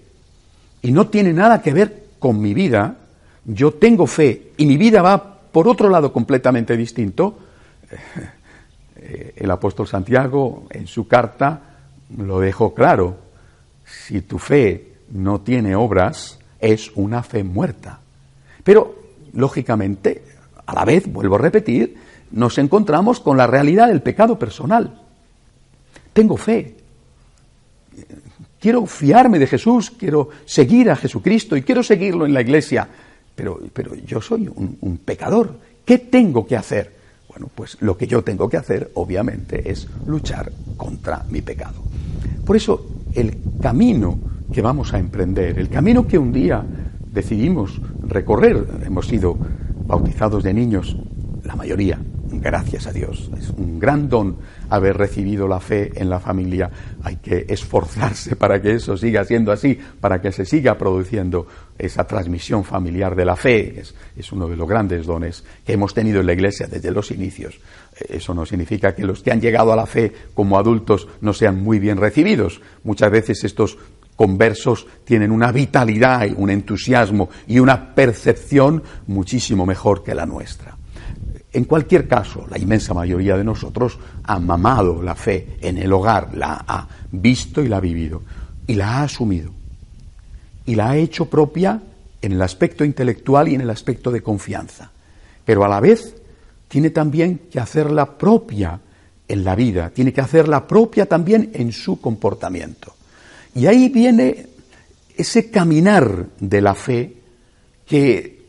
y 0.81 0.91
no 0.91 1.07
tiene 1.07 1.33
nada 1.33 1.61
que 1.61 1.73
ver 1.73 2.05
con 2.19 2.39
mi 2.39 2.53
vida, 2.53 2.97
yo 3.45 3.73
tengo 3.73 4.05
fe 4.07 4.51
y 4.57 4.65
mi 4.65 4.77
vida 4.77 5.01
va 5.01 5.39
por 5.51 5.67
otro 5.67 5.89
lado 5.89 6.13
completamente 6.13 6.77
distinto, 6.77 7.39
el 9.35 9.49
apóstol 9.49 9.87
Santiago 9.87 10.67
en 10.69 10.87
su 10.87 11.07
carta 11.07 11.61
lo 12.17 12.39
dejó 12.39 12.73
claro. 12.73 13.17
Si 13.85 14.21
tu 14.21 14.37
fe 14.37 14.93
no 15.11 15.41
tiene 15.41 15.75
obras, 15.75 16.39
es 16.59 16.91
una 16.95 17.23
fe 17.23 17.43
muerta. 17.43 17.99
Pero, 18.63 18.95
lógicamente, 19.33 20.23
a 20.65 20.73
la 20.73 20.85
vez, 20.85 21.11
vuelvo 21.11 21.35
a 21.35 21.39
repetir, 21.39 21.95
nos 22.31 22.57
encontramos 22.57 23.19
con 23.19 23.37
la 23.37 23.47
realidad 23.47 23.87
del 23.87 24.01
pecado 24.01 24.37
personal. 24.37 25.01
Tengo 26.13 26.37
fe. 26.37 26.75
Quiero 28.59 28.85
fiarme 28.85 29.39
de 29.39 29.47
Jesús, 29.47 29.91
quiero 29.91 30.29
seguir 30.45 30.89
a 30.89 30.95
Jesucristo 30.95 31.55
y 31.55 31.63
quiero 31.63 31.81
seguirlo 31.81 32.25
en 32.25 32.33
la 32.33 32.41
iglesia, 32.41 32.87
pero, 33.35 33.59
pero 33.73 33.95
yo 33.95 34.21
soy 34.21 34.47
un 34.47 34.99
pecador. 35.03 35.57
¿Qué 35.85 35.97
tengo 35.97 36.45
que 36.45 36.57
hacer? 36.57 36.99
Bueno, 37.29 37.49
pues 37.53 37.77
lo 37.81 37.95
que 37.95 38.05
yo 38.05 38.23
tengo 38.23 38.49
que 38.49 38.57
hacer, 38.57 38.91
obviamente, 38.95 39.71
es 39.71 39.87
luchar 40.07 40.51
contra 40.75 41.23
mi 41.29 41.41
pecado. 41.41 41.81
Por 42.45 42.55
eso, 42.55 42.85
el 43.13 43.37
camino 43.61 44.19
que 44.51 44.61
vamos 44.61 44.93
a 44.93 44.99
emprender, 44.99 45.59
el 45.59 45.69
camino 45.69 46.07
que 46.07 46.17
un 46.17 46.31
día 46.31 46.63
decidimos 47.11 47.81
recorrer, 48.07 48.65
hemos 48.85 49.07
sido 49.07 49.37
bautizados 49.85 50.43
de 50.43 50.53
niños, 50.53 50.95
la 51.43 51.55
mayoría, 51.55 51.99
gracias 52.31 52.87
a 52.87 52.91
Dios. 52.91 53.29
Es 53.37 53.49
un 53.49 53.79
gran 53.79 54.07
don 54.09 54.37
haber 54.69 54.97
recibido 54.97 55.47
la 55.47 55.59
fe 55.59 55.91
en 55.95 56.09
la 56.09 56.19
familia. 56.19 56.69
Hay 57.03 57.17
que 57.17 57.45
esforzarse 57.49 58.35
para 58.35 58.61
que 58.61 58.75
eso 58.75 58.97
siga 58.97 59.23
siendo 59.23 59.51
así, 59.51 59.79
para 59.99 60.21
que 60.21 60.31
se 60.31 60.45
siga 60.45 60.77
produciendo 60.77 61.47
esa 61.77 62.05
transmisión 62.05 62.63
familiar 62.63 63.15
de 63.15 63.25
la 63.25 63.35
fe. 63.35 63.79
Es, 63.79 63.95
es 64.15 64.31
uno 64.31 64.47
de 64.47 64.55
los 64.55 64.67
grandes 64.67 65.05
dones 65.05 65.43
que 65.65 65.73
hemos 65.73 65.93
tenido 65.93 66.19
en 66.19 66.27
la 66.27 66.33
Iglesia 66.33 66.67
desde 66.67 66.91
los 66.91 67.11
inicios. 67.11 67.59
Eso 68.07 68.33
no 68.33 68.45
significa 68.45 68.93
que 68.93 69.05
los 69.05 69.21
que 69.21 69.31
han 69.31 69.41
llegado 69.41 69.73
a 69.73 69.75
la 69.75 69.85
fe 69.85 70.13
como 70.33 70.57
adultos 70.57 71.07
no 71.21 71.33
sean 71.33 71.61
muy 71.61 71.79
bien 71.79 71.97
recibidos. 71.97 72.61
Muchas 72.83 73.11
veces 73.11 73.43
estos 73.43 73.77
conversos 74.19 74.85
tienen 75.05 75.31
una 75.31 75.49
vitalidad, 75.49 76.27
un 76.35 76.49
entusiasmo 76.49 77.29
y 77.47 77.57
una 77.59 77.95
percepción 77.95 78.83
muchísimo 79.07 79.65
mejor 79.65 80.03
que 80.03 80.13
la 80.13 80.25
nuestra. 80.25 80.75
En 81.53 81.63
cualquier 81.63 82.05
caso, 82.05 82.45
la 82.49 82.57
inmensa 82.57 82.93
mayoría 82.93 83.37
de 83.37 83.45
nosotros 83.45 83.97
ha 84.25 84.37
mamado 84.37 85.01
la 85.01 85.15
fe 85.15 85.55
en 85.61 85.77
el 85.77 85.93
hogar, 85.93 86.35
la 86.35 86.65
ha 86.67 86.85
visto 87.09 87.63
y 87.63 87.69
la 87.69 87.77
ha 87.77 87.79
vivido, 87.79 88.21
y 88.67 88.73
la 88.73 88.97
ha 88.97 89.03
asumido, 89.03 89.53
y 90.65 90.75
la 90.75 90.89
ha 90.89 90.97
hecho 90.97 91.29
propia 91.29 91.81
en 92.21 92.33
el 92.33 92.41
aspecto 92.41 92.83
intelectual 92.83 93.47
y 93.47 93.55
en 93.55 93.61
el 93.61 93.69
aspecto 93.69 94.11
de 94.11 94.21
confianza. 94.21 94.91
Pero 95.45 95.63
a 95.63 95.69
la 95.69 95.79
vez 95.79 96.13
tiene 96.67 96.89
también 96.89 97.43
que 97.49 97.61
hacerla 97.61 98.17
propia 98.17 98.81
en 99.29 99.45
la 99.45 99.55
vida, 99.55 99.91
tiene 99.91 100.11
que 100.11 100.19
hacerla 100.19 100.67
propia 100.67 101.05
también 101.05 101.51
en 101.53 101.71
su 101.71 102.01
comportamiento. 102.01 102.98
Y 103.55 103.67
ahí 103.67 103.89
viene 103.89 104.47
ese 105.15 105.49
caminar 105.49 106.27
de 106.39 106.61
la 106.61 106.75
fe 106.75 107.13
que, 107.85 108.41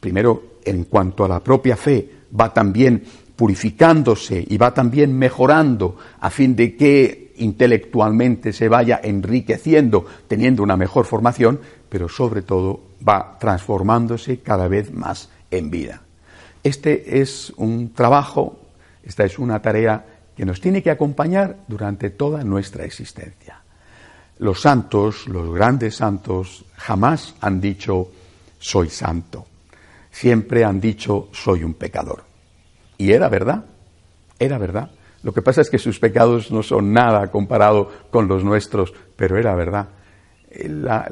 primero, 0.00 0.58
en 0.64 0.84
cuanto 0.84 1.24
a 1.24 1.28
la 1.28 1.40
propia 1.40 1.76
fe, 1.76 2.08
va 2.38 2.52
también 2.52 3.02
purificándose 3.36 4.44
y 4.46 4.56
va 4.58 4.74
también 4.74 5.16
mejorando 5.16 5.96
a 6.20 6.28
fin 6.28 6.56
de 6.56 6.76
que 6.76 7.32
intelectualmente 7.36 8.52
se 8.52 8.68
vaya 8.68 9.00
enriqueciendo, 9.02 10.04
teniendo 10.26 10.62
una 10.62 10.76
mejor 10.76 11.06
formación, 11.06 11.60
pero 11.88 12.08
sobre 12.08 12.42
todo 12.42 12.80
va 13.06 13.38
transformándose 13.38 14.40
cada 14.40 14.66
vez 14.68 14.92
más 14.92 15.30
en 15.50 15.70
vida. 15.70 16.02
Este 16.64 17.20
es 17.20 17.52
un 17.56 17.94
trabajo, 17.94 18.58
esta 19.04 19.24
es 19.24 19.38
una 19.38 19.62
tarea 19.62 20.04
que 20.36 20.44
nos 20.44 20.60
tiene 20.60 20.82
que 20.82 20.90
acompañar 20.90 21.58
durante 21.68 22.10
toda 22.10 22.42
nuestra 22.42 22.84
existencia. 22.84 23.57
Los 24.38 24.60
santos, 24.60 25.26
los 25.28 25.52
grandes 25.52 25.96
santos, 25.96 26.64
jamás 26.76 27.34
han 27.40 27.60
dicho 27.60 28.10
soy 28.58 28.90
santo 28.90 29.46
siempre 30.18 30.64
han 30.64 30.80
dicho 30.80 31.28
soy 31.32 31.62
un 31.62 31.74
pecador. 31.74 32.24
Y 32.96 33.12
era 33.12 33.28
verdad, 33.28 33.64
era 34.38 34.58
verdad. 34.58 34.90
Lo 35.22 35.32
que 35.32 35.42
pasa 35.42 35.60
es 35.60 35.70
que 35.70 35.78
sus 35.78 36.00
pecados 36.00 36.50
no 36.50 36.62
son 36.62 36.92
nada 36.92 37.30
comparado 37.30 37.90
con 38.10 38.26
los 38.26 38.42
nuestros, 38.42 38.92
pero 39.16 39.38
era 39.38 39.54
verdad. 39.54 39.88
La, 40.66 41.08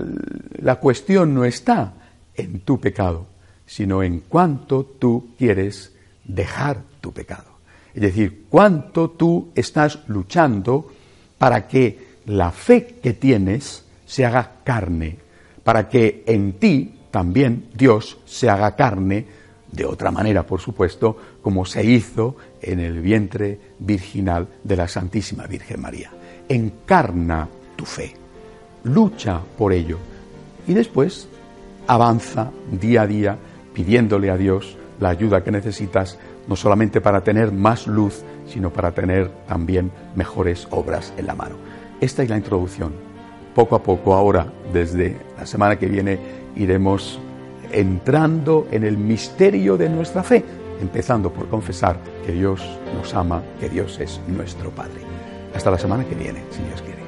la 0.58 0.76
cuestión 0.76 1.34
no 1.34 1.44
está 1.44 1.94
en 2.34 2.60
tu 2.60 2.80
pecado, 2.80 3.26
sino 3.64 4.02
en 4.02 4.20
cuánto 4.20 4.84
tú 4.84 5.34
quieres 5.38 5.94
dejar 6.24 6.82
tu 7.00 7.12
pecado. 7.12 7.56
Es 7.94 8.02
decir, 8.02 8.46
cuánto 8.48 9.10
tú 9.10 9.52
estás 9.54 10.00
luchando 10.08 10.90
para 11.38 11.68
que 11.68 12.05
la 12.26 12.50
fe 12.50 12.86
que 13.02 13.12
tienes 13.12 13.84
se 14.04 14.24
haga 14.24 14.56
carne, 14.64 15.18
para 15.64 15.88
que 15.88 16.22
en 16.26 16.54
ti 16.54 16.94
también 17.10 17.68
Dios 17.74 18.18
se 18.24 18.48
haga 18.48 18.76
carne, 18.76 19.26
de 19.70 19.84
otra 19.84 20.10
manera, 20.10 20.44
por 20.44 20.60
supuesto, 20.60 21.16
como 21.42 21.64
se 21.64 21.84
hizo 21.84 22.36
en 22.62 22.80
el 22.80 23.00
vientre 23.00 23.58
virginal 23.78 24.48
de 24.62 24.76
la 24.76 24.88
Santísima 24.88 25.46
Virgen 25.46 25.80
María. 25.80 26.10
Encarna 26.48 27.48
tu 27.74 27.84
fe, 27.84 28.14
lucha 28.84 29.40
por 29.58 29.72
ello 29.72 29.98
y 30.66 30.74
después 30.74 31.28
avanza 31.86 32.50
día 32.70 33.02
a 33.02 33.06
día 33.06 33.36
pidiéndole 33.74 34.30
a 34.30 34.36
Dios 34.36 34.76
la 35.00 35.10
ayuda 35.10 35.44
que 35.44 35.50
necesitas, 35.50 36.18
no 36.48 36.56
solamente 36.56 37.00
para 37.00 37.22
tener 37.22 37.52
más 37.52 37.86
luz, 37.86 38.22
sino 38.48 38.72
para 38.72 38.92
tener 38.92 39.28
también 39.46 39.90
mejores 40.14 40.66
obras 40.70 41.12
en 41.18 41.26
la 41.26 41.34
mano. 41.34 41.65
Esta 42.00 42.22
es 42.22 42.28
la 42.28 42.36
introducción. 42.36 42.92
Poco 43.54 43.74
a 43.74 43.82
poco, 43.82 44.14
ahora, 44.14 44.46
desde 44.72 45.16
la 45.38 45.46
semana 45.46 45.78
que 45.78 45.86
viene, 45.86 46.18
iremos 46.56 47.18
entrando 47.72 48.68
en 48.70 48.84
el 48.84 48.98
misterio 48.98 49.76
de 49.78 49.88
nuestra 49.88 50.22
fe, 50.22 50.44
empezando 50.80 51.32
por 51.32 51.48
confesar 51.48 51.98
que 52.24 52.32
Dios 52.32 52.60
nos 52.94 53.14
ama, 53.14 53.42
que 53.58 53.68
Dios 53.68 53.98
es 53.98 54.20
nuestro 54.28 54.70
Padre. 54.70 55.00
Hasta 55.54 55.70
la 55.70 55.78
semana 55.78 56.04
que 56.04 56.14
viene, 56.14 56.42
si 56.50 56.62
Dios 56.64 56.82
quiere. 56.82 57.05